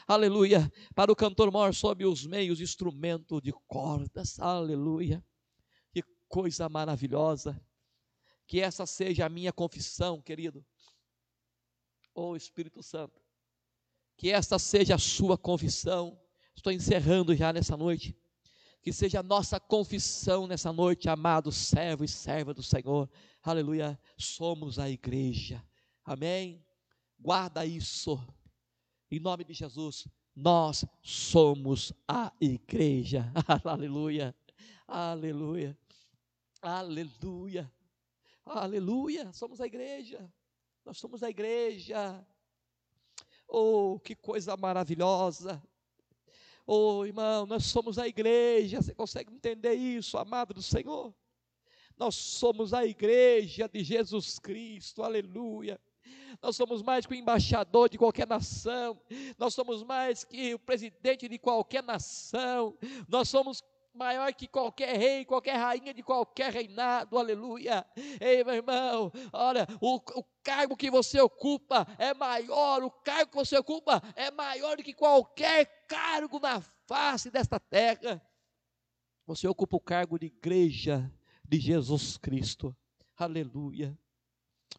[0.06, 0.70] Aleluia.
[0.94, 4.38] Para o cantor mor sob os meios instrumento de cordas.
[4.38, 5.24] Aleluia.
[5.94, 7.58] Que coisa maravilhosa.
[8.46, 10.62] Que essa seja a minha confissão, querido.
[12.14, 13.22] Oh Espírito Santo,
[14.18, 16.20] que esta seja a sua confissão.
[16.56, 18.16] Estou encerrando já nessa noite.
[18.82, 23.10] Que seja a nossa confissão nessa noite, amado servo e serva do Senhor.
[23.42, 24.00] Aleluia.
[24.18, 25.64] Somos a igreja.
[26.04, 26.64] Amém.
[27.18, 28.20] Guarda isso.
[29.10, 33.32] Em nome de Jesus, nós somos a igreja.
[33.64, 34.36] Aleluia.
[34.88, 35.78] Aleluia.
[36.62, 37.72] Aleluia.
[38.46, 39.32] Aleluia.
[39.32, 40.32] Somos a igreja.
[40.86, 42.26] Nós somos a igreja.
[43.48, 45.62] Oh, que coisa maravilhosa.
[46.66, 48.82] Oh, irmão, nós somos a igreja.
[48.82, 51.14] Você consegue entender isso, amado do Senhor?
[51.98, 55.04] Nós somos a igreja de Jesus Cristo.
[55.04, 55.80] Aleluia.
[56.42, 59.00] Nós somos mais que o embaixador de qualquer nação,
[59.38, 62.78] nós somos mais que o presidente de qualquer nação,
[63.08, 63.64] nós somos
[63.94, 67.86] maior que qualquer rei, qualquer rainha de qualquer reinado, aleluia.
[68.20, 73.38] Ei, meu irmão, olha, o, o, cargo que você ocupa é maior, o cargo que
[73.38, 78.22] você ocupa é maior do que qualquer cargo na face desta terra.
[79.26, 81.10] Você ocupa o cargo de igreja
[81.48, 82.76] de Jesus Cristo,
[83.16, 83.98] aleluia.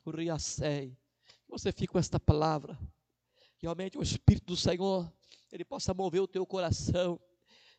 [0.05, 0.99] O Riacei,
[1.49, 2.79] você fica com esta palavra,
[3.59, 5.11] realmente o Espírito do Senhor,
[5.51, 7.19] ele possa mover o teu coração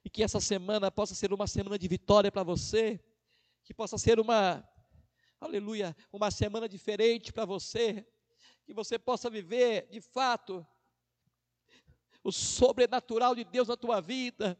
[0.06, 3.04] e que essa semana possa ser uma semana de vitória para você,
[3.64, 4.64] que possa ser uma,
[5.42, 8.06] aleluia, uma semana diferente para você,
[8.64, 10.66] que você possa viver de fato
[12.24, 14.56] o sobrenatural de Deus na tua vida,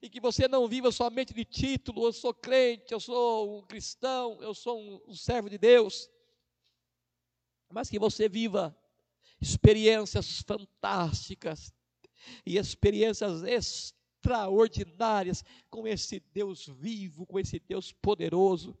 [0.00, 4.40] e que você não viva somente de título, eu sou crente, eu sou um cristão,
[4.40, 6.08] eu sou um, um servo de Deus,
[7.68, 8.76] mas que você viva
[9.40, 11.74] experiências fantásticas
[12.46, 13.97] e experiências extraordinárias
[15.70, 18.76] com esse Deus vivo, com esse Deus poderoso,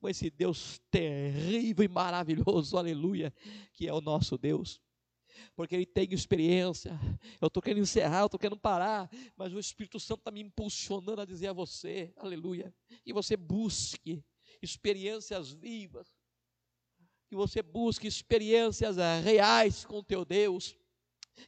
[0.00, 3.32] com esse Deus terrível e maravilhoso, aleluia,
[3.72, 4.80] que é o nosso Deus.
[5.54, 6.98] Porque Ele tem experiência.
[7.40, 11.20] Eu estou querendo encerrar, eu estou querendo parar, mas o Espírito Santo está me impulsionando
[11.20, 12.74] a dizer a você, aleluia,
[13.04, 14.24] que você busque
[14.60, 16.12] experiências vivas,
[17.28, 20.76] que você busque experiências reais com teu Deus,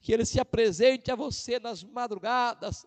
[0.01, 2.87] que Ele se apresente a você nas madrugadas,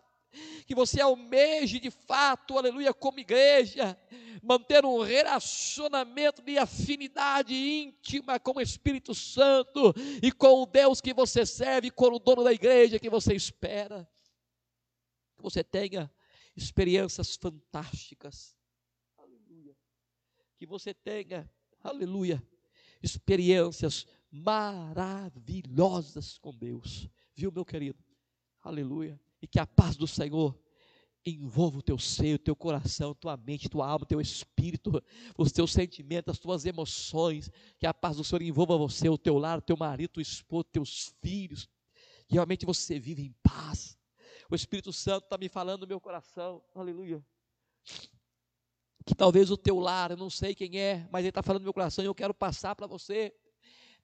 [0.66, 3.98] que você almeje de fato, aleluia, como igreja,
[4.42, 11.14] manter um relacionamento de afinidade íntima com o Espírito Santo e com o Deus que
[11.14, 14.06] você serve, com o dono da igreja que você espera.
[15.36, 16.12] Que você tenha
[16.54, 18.54] experiências fantásticas,
[19.16, 19.74] aleluia.
[20.58, 21.50] Que você tenha,
[21.82, 22.46] aleluia,
[23.02, 28.04] experiências maravilhosas com Deus, viu, meu querido?
[28.60, 30.58] Aleluia e que a paz do Senhor
[31.24, 35.02] envolva o teu seio, o teu coração, tua mente, tua alma, teu espírito,
[35.36, 39.36] os teus sentimentos, as tuas emoções, que a paz do Senhor envolva você, o teu
[39.36, 41.68] lar, o teu marido, o esposo, teus filhos,
[42.26, 43.98] que realmente você vive em paz.
[44.50, 47.24] O Espírito Santo está me falando no meu coração, aleluia.
[49.04, 51.66] Que talvez o teu lar, eu não sei quem é, mas ele está falando no
[51.66, 53.34] meu coração e eu quero passar para você.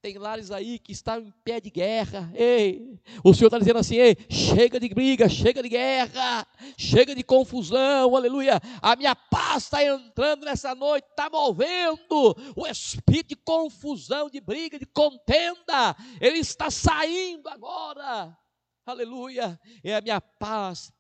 [0.05, 2.31] Tem lares aí que estão em pé de guerra.
[2.35, 7.23] Ei, o Senhor está dizendo assim: ei, chega de briga, chega de guerra, chega de
[7.23, 8.61] confusão, aleluia.
[8.83, 14.79] A minha paz está entrando nessa noite, está movendo o espírito de confusão, de briga,
[14.79, 15.97] de contenda.
[16.21, 18.37] Ele está saindo agora,
[18.85, 19.59] aleluia.
[19.83, 20.93] E a minha paz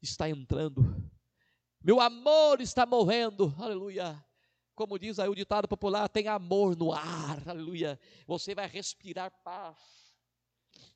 [0.00, 0.94] está entrando,
[1.82, 4.23] meu amor está movendo, aleluia.
[4.74, 7.98] Como diz aí o ditado popular, tem amor no ar, aleluia.
[8.26, 10.12] Você vai respirar paz,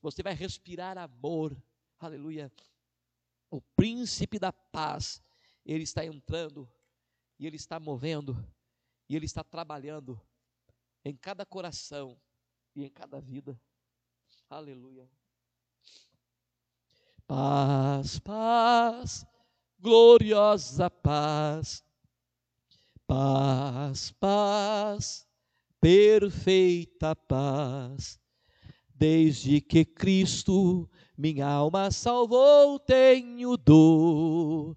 [0.02, 1.56] você vai respirar amor,
[1.98, 2.52] aleluia.
[3.50, 5.22] O príncipe da paz,
[5.64, 6.68] ele está entrando,
[7.38, 8.36] e ele está movendo,
[9.08, 10.20] e ele está trabalhando
[11.04, 12.20] em cada coração
[12.74, 13.58] e em cada vida,
[14.50, 15.08] aleluia.
[17.28, 19.26] Paz, paz,
[19.78, 21.87] gloriosa paz
[23.08, 25.26] Paz, paz,
[25.80, 28.20] perfeita paz.
[28.94, 30.86] Desde que Cristo
[31.16, 34.76] minha alma salvou, tenho doce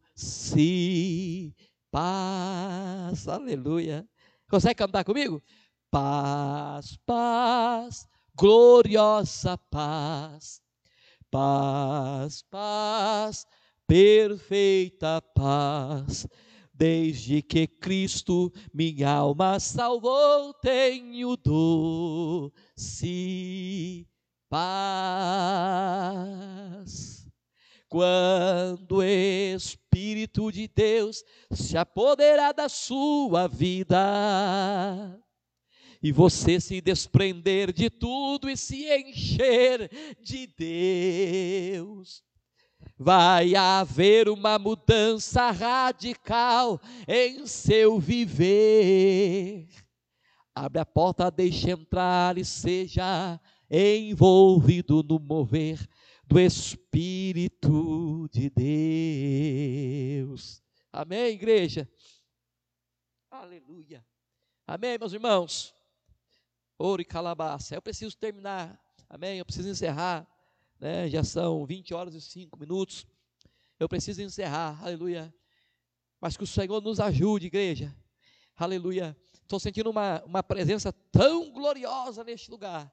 [1.91, 3.27] paz.
[3.27, 4.07] Aleluia.
[4.49, 5.43] Consegue cantar comigo?
[5.91, 10.61] Paz, paz, gloriosa paz.
[11.29, 13.45] Paz, paz,
[13.85, 16.25] perfeita paz
[16.81, 22.57] Desde que Cristo minha alma salvou, tenho doce
[24.49, 24.81] paz.
[27.87, 35.21] Quando o Espírito de Deus se apoderar da sua vida,
[36.01, 39.87] e você se desprender de tudo e se encher
[40.19, 42.23] de Deus.
[43.03, 49.68] Vai haver uma mudança radical em seu viver.
[50.53, 53.41] Abre a porta, deixe entrar e seja
[53.72, 55.84] envolvido no mover
[56.28, 58.52] do Espírito de
[60.19, 60.61] Deus.
[60.94, 61.90] Amém, igreja?
[63.32, 64.06] Aleluia.
[64.68, 65.73] Amém, meus irmãos?
[66.78, 67.73] Ouro e calabaça.
[67.73, 68.80] Eu preciso terminar.
[69.10, 69.40] Amém?
[69.40, 70.28] Eu preciso encerrar.
[70.81, 71.07] Né?
[71.07, 73.05] Já são 20 horas e 5 minutos.
[73.79, 74.83] Eu preciso encerrar.
[74.83, 75.31] Aleluia.
[76.19, 77.95] Mas que o Senhor nos ajude, igreja.
[78.55, 79.15] Aleluia.
[79.43, 82.91] Estou sentindo uma, uma presença tão gloriosa neste lugar.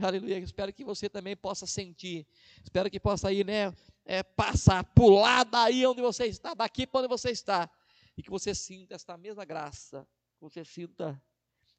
[0.00, 0.38] Aleluia.
[0.38, 2.26] Espero que você também possa sentir.
[2.64, 3.70] Espero que possa ir, né?
[4.04, 7.70] É, passar, pular daí onde você está, daqui para onde você está.
[8.16, 10.08] E que você sinta esta mesma graça.
[10.38, 11.22] Que você sinta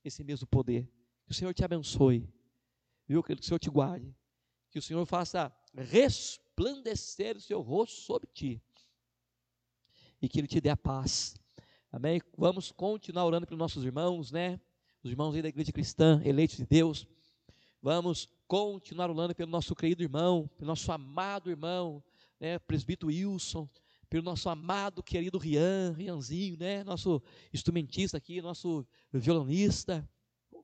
[0.04, 0.88] esse mesmo poder.
[1.26, 2.32] Que o Senhor te abençoe.
[3.08, 3.24] Viu?
[3.24, 4.16] Que o Senhor te guarde.
[4.78, 8.62] Que o Senhor faça resplandecer o seu rosto sobre ti.
[10.22, 11.34] E que Ele te dê a paz.
[11.92, 12.22] Amém?
[12.38, 14.62] Vamos continuar orando pelos nossos irmãos, né?
[15.02, 17.08] Os irmãos aí da igreja cristã, eleitos de Deus.
[17.82, 22.04] Vamos continuar orando pelo nosso querido irmão, pelo nosso amado irmão,
[22.40, 22.60] né?
[22.60, 23.68] Presbítero Wilson,
[24.08, 26.84] pelo nosso amado querido Rian, Rianzinho, né?
[26.84, 27.20] Nosso
[27.52, 30.08] instrumentista aqui, nosso violonista.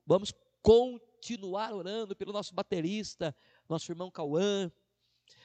[0.06, 0.32] Vamos
[0.62, 3.36] continuar orando pelo nosso baterista,
[3.68, 4.70] nosso irmão Cauã,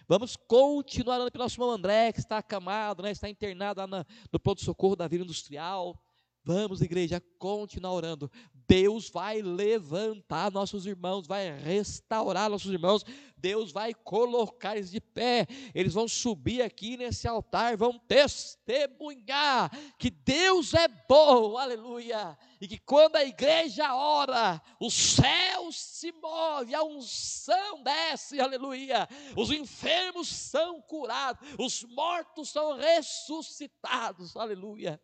[0.07, 4.05] Vamos continuar orando pelo nosso irmão André, que está acamado, né, está internado lá na,
[4.33, 5.95] no pronto-socorro da Vila Industrial.
[6.43, 8.31] Vamos, igreja, continuar orando.
[8.69, 13.03] Deus vai levantar nossos irmãos, vai restaurar nossos irmãos.
[13.35, 15.47] Deus vai colocar eles de pé.
[15.73, 22.37] Eles vão subir aqui nesse altar, vão testemunhar que Deus é bom, aleluia.
[22.61, 29.09] E que quando a igreja ora, o céu se move, a unção desce, aleluia.
[29.35, 35.01] Os enfermos são curados, os mortos são ressuscitados, aleluia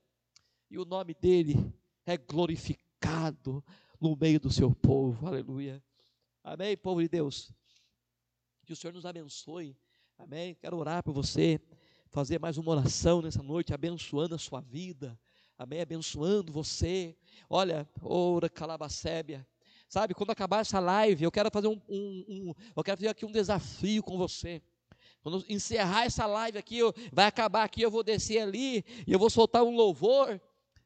[0.69, 1.55] e o nome dele
[2.05, 2.84] é glorificado
[3.99, 5.27] no meio do seu povo.
[5.27, 5.83] Aleluia.
[6.43, 7.51] Amém, povo de Deus.
[8.65, 9.77] Que o Senhor nos abençoe.
[10.17, 10.55] Amém.
[10.55, 11.59] Quero orar por você,
[12.09, 15.19] fazer mais uma oração nessa noite, abençoando a sua vida.
[15.57, 15.81] Amém.
[15.81, 17.15] Abençoando você.
[17.49, 19.47] Olha, ora calabacébia.
[19.87, 23.25] Sabe, quando acabar essa live, eu quero fazer um, um, um, eu quero fazer aqui
[23.25, 24.61] um desafio com você.
[25.21, 29.19] Quando encerrar essa live aqui, eu, vai acabar aqui, eu vou descer ali e eu
[29.19, 30.41] vou soltar um louvor.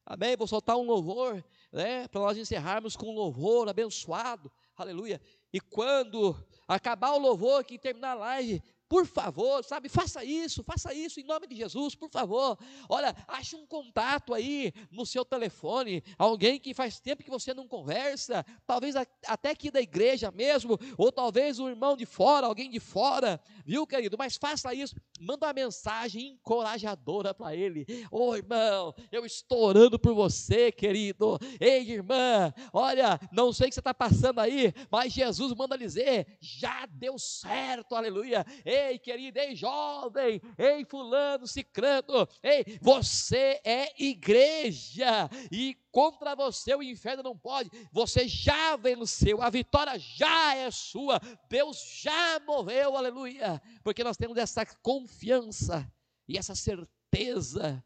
[0.06, 0.36] Amém?
[0.36, 2.08] Vou soltar um louvor, né?
[2.08, 4.52] Para nós encerrarmos com louvor abençoado.
[4.76, 5.22] Aleluia.
[5.52, 6.36] E quando
[6.68, 11.24] acabar o louvor, que terminar a live, por favor, sabe, faça isso, faça isso em
[11.24, 12.58] nome de Jesus, por favor.
[12.90, 17.68] Olha, ache um contato aí no seu telefone, alguém que faz tempo que você não
[17.68, 22.80] conversa, talvez até aqui da igreja mesmo, ou talvez um irmão de fora, alguém de
[22.80, 24.18] fora, viu, querido?
[24.18, 27.86] Mas faça isso, manda uma mensagem encorajadora para ele.
[28.12, 31.38] Ô oh, irmão, eu estou orando por você, querido.
[31.60, 36.40] Ei, irmã, olha, não sei o que você está passando aí, mas Jesus manda dizer:
[36.42, 38.44] já deu certo, aleluia.
[38.66, 46.74] Ei, Ei, querido, ei, jovem, ei, fulano, cicrano, ei, você é igreja e contra você
[46.74, 47.70] o inferno não pode.
[47.92, 51.20] Você já venceu, a vitória já é sua.
[51.50, 53.62] Deus já morreu, aleluia.
[53.84, 55.92] Porque nós temos essa confiança
[56.28, 57.84] e essa certeza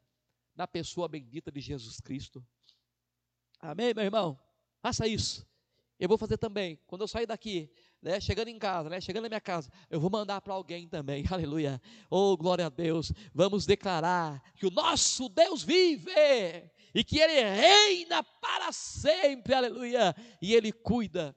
[0.56, 2.46] na pessoa bendita de Jesus Cristo.
[3.60, 4.40] Amém, meu irmão?
[4.82, 5.48] Faça isso.
[6.00, 6.78] Eu vou fazer também.
[6.86, 7.72] Quando eu sair daqui,
[8.04, 11.24] né, chegando em casa, né, chegando na minha casa, eu vou mandar para alguém também,
[11.32, 11.82] aleluia.
[12.10, 13.14] Oh, glória a Deus.
[13.34, 16.12] Vamos declarar que o nosso Deus vive
[16.94, 20.14] e que Ele reina para sempre, aleluia.
[20.42, 21.36] E Ele cuida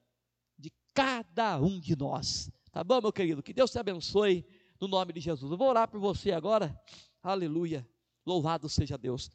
[0.59, 2.51] de cada um de nós.
[2.73, 3.43] Tá bom, meu querido?
[3.43, 4.45] Que Deus te abençoe
[4.81, 5.51] no nome de Jesus.
[5.51, 6.79] Eu vou orar por você agora,
[7.23, 7.89] aleluia.
[8.27, 9.31] Louvado seja Deus.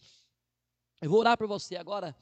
[1.01, 2.13] Eu vou orar por você agora.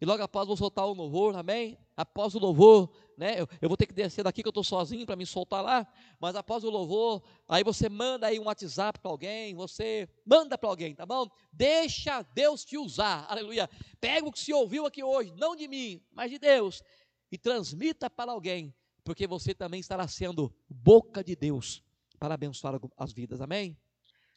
[0.00, 1.78] E logo após vou soltar o louvor, amém?
[1.96, 3.40] Após o louvor, né?
[3.40, 5.86] Eu, eu vou ter que descer daqui que eu estou sozinho para me soltar lá.
[6.20, 10.68] Mas após o louvor, aí você manda aí um WhatsApp para alguém, você manda para
[10.68, 11.28] alguém, tá bom?
[11.52, 13.70] Deixa Deus te usar, aleluia.
[14.00, 16.82] Pega o que se ouviu aqui hoje, não de mim, mas de Deus,
[17.30, 21.82] e transmita para alguém, porque você também estará sendo boca de Deus
[22.18, 23.76] para abençoar as vidas, amém?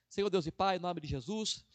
[0.10, 1.66] Senhor Deus e Pai, em nome de Jesus.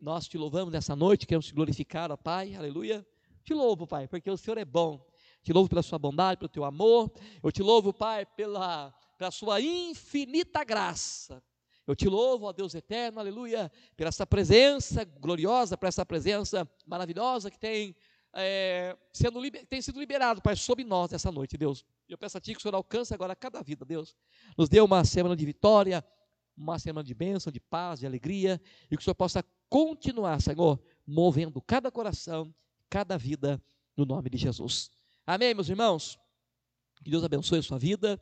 [0.00, 3.06] Nós te louvamos nessa noite, queremos te glorificar, ó Pai, aleluia.
[3.44, 5.06] Te louvo, Pai, porque o Senhor é bom.
[5.42, 7.12] Te louvo pela sua bondade, pelo teu amor.
[7.42, 11.42] Eu te louvo, Pai, pela, pela sua infinita graça.
[11.86, 17.50] Eu te louvo, ó Deus eterno, aleluia, pela essa presença gloriosa, por essa presença maravilhosa
[17.50, 17.94] que tem
[18.32, 21.84] é, sendo, tem sido liberado, Pai, sobre nós essa noite, Deus.
[22.08, 24.16] Eu peço a Ti que o Senhor alcance agora cada vida, Deus.
[24.56, 26.02] Nos dê uma semana de vitória,
[26.56, 28.58] uma semana de bênção, de paz, de alegria,
[28.90, 32.52] e que o Senhor possa continuar, Senhor, movendo cada coração,
[32.90, 33.62] cada vida,
[33.96, 34.90] no nome de Jesus.
[35.26, 36.18] Amém, meus irmãos?
[37.02, 38.20] Que Deus abençoe a sua vida.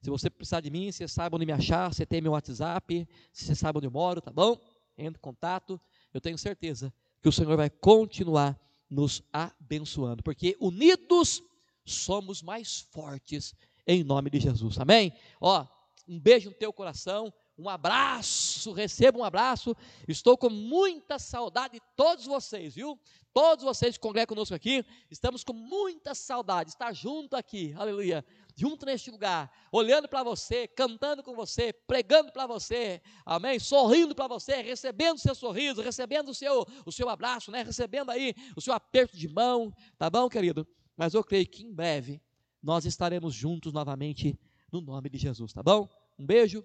[0.00, 3.54] Se você precisar de mim, você sabe onde me achar, você tem meu WhatsApp, você
[3.54, 4.56] sabe onde eu moro, tá bom?
[4.96, 5.80] Entre em contato.
[6.12, 8.58] Eu tenho certeza que o Senhor vai continuar
[8.88, 11.42] nos abençoando, porque unidos
[11.84, 13.54] somos mais fortes
[13.86, 14.78] em nome de Jesus.
[14.78, 15.12] Amém?
[15.40, 15.66] Ó,
[16.06, 19.76] um beijo no teu coração, um abraço, receba um abraço.
[20.08, 22.98] Estou com muita saudade de todos vocês, viu?
[23.32, 28.24] Todos vocês que congregam conosco aqui, estamos com muita saudade, estar junto aqui, aleluia,
[28.54, 33.58] junto neste lugar, olhando para você, cantando com você, pregando para você, amém?
[33.58, 37.64] Sorrindo para você, recebendo o seu sorriso, recebendo o seu, o seu abraço, né?
[37.64, 40.64] Recebendo aí o seu aperto de mão, tá bom, querido?
[40.96, 42.22] Mas eu creio que em breve
[42.62, 44.38] nós estaremos juntos novamente
[44.70, 45.88] no nome de Jesus, tá bom?
[46.16, 46.64] Um beijo,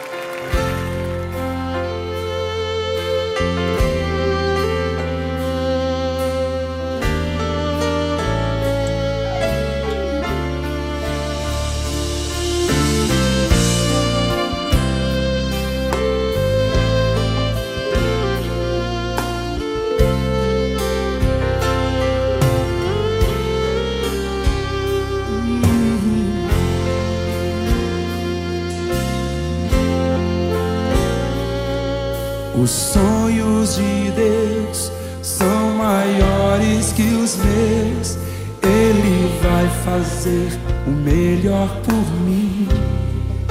[32.61, 34.91] Os sonhos de Deus
[35.23, 38.19] são maiores que os meus.
[38.61, 42.67] Ele vai fazer o melhor por mim.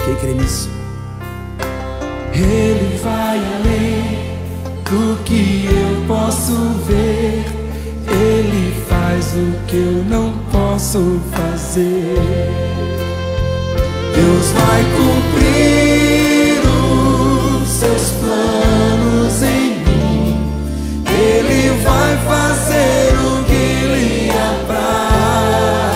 [0.05, 0.71] Quem crê nisso?
[2.33, 4.37] Ele vai além
[4.85, 6.55] do que eu posso
[6.87, 7.45] ver.
[8.07, 12.15] Ele faz o que eu não posso fazer.
[14.15, 16.00] Deus vai cumprir
[21.91, 25.87] vai fazer o que lhe apraz.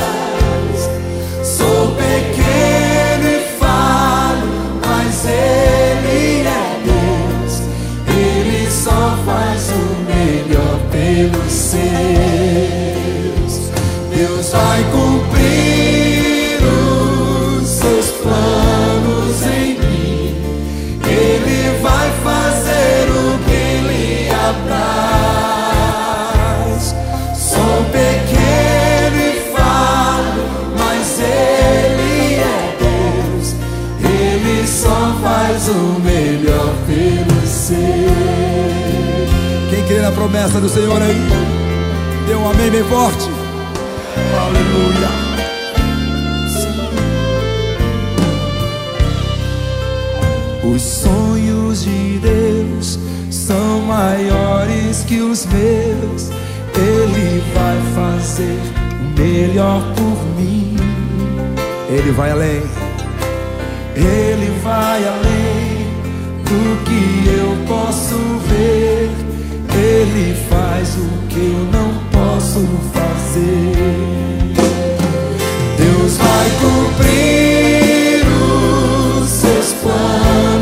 [1.43, 4.51] Sou pequeno e falho,
[4.85, 7.53] mas Ele é Deus.
[8.09, 11.83] Ele só faz o melhor pelos seus.
[14.11, 15.34] Deus vai cumprir
[40.15, 41.17] promessa do Senhor aí?
[42.27, 43.29] Dê um amém bem forte.
[44.41, 45.25] Aleluia.
[50.65, 52.99] Os sonhos de Deus
[53.31, 56.31] são maiores que os meus.
[56.77, 58.59] Ele vai fazer
[59.01, 60.77] o melhor por mim.
[61.89, 62.63] Ele vai além.
[63.95, 65.87] Ele vai além
[66.45, 68.17] do que eu posso
[68.49, 69.24] ver.
[69.77, 72.61] Ele faz o que eu não posso
[72.93, 73.73] fazer.
[75.77, 78.25] Deus vai cumprir
[79.23, 80.54] os seus planos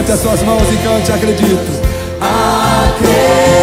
[0.00, 1.82] Levante as suas mãos e cante, acredito.
[2.20, 3.59] Acredito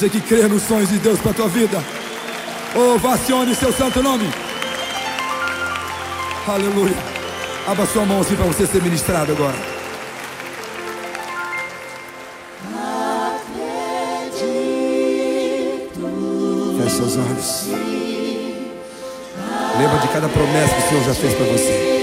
[0.00, 1.76] Você que crê nos sonhos de Deus para a tua vida.
[2.74, 4.24] Ovacione seu santo nome.
[6.48, 6.96] Aleluia.
[7.68, 9.58] Abra sua mão assim para você ser ministrado agora.
[14.32, 14.80] Acredito
[16.82, 17.66] Feche seus olhos.
[19.78, 21.99] Lembra de cada promessa que o Senhor já fez para você.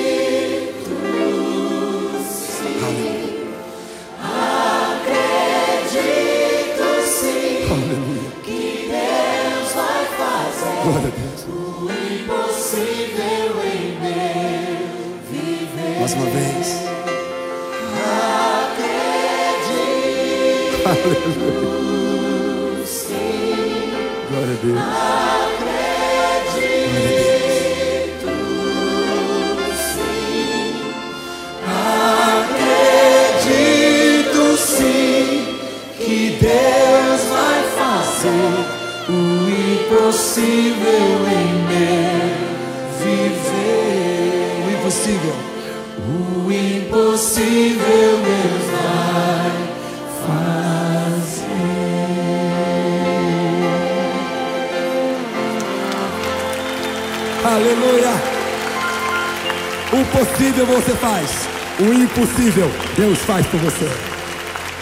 [62.18, 63.88] impossível, Deus faz por você.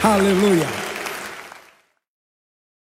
[0.02, 0.85] Aleluia.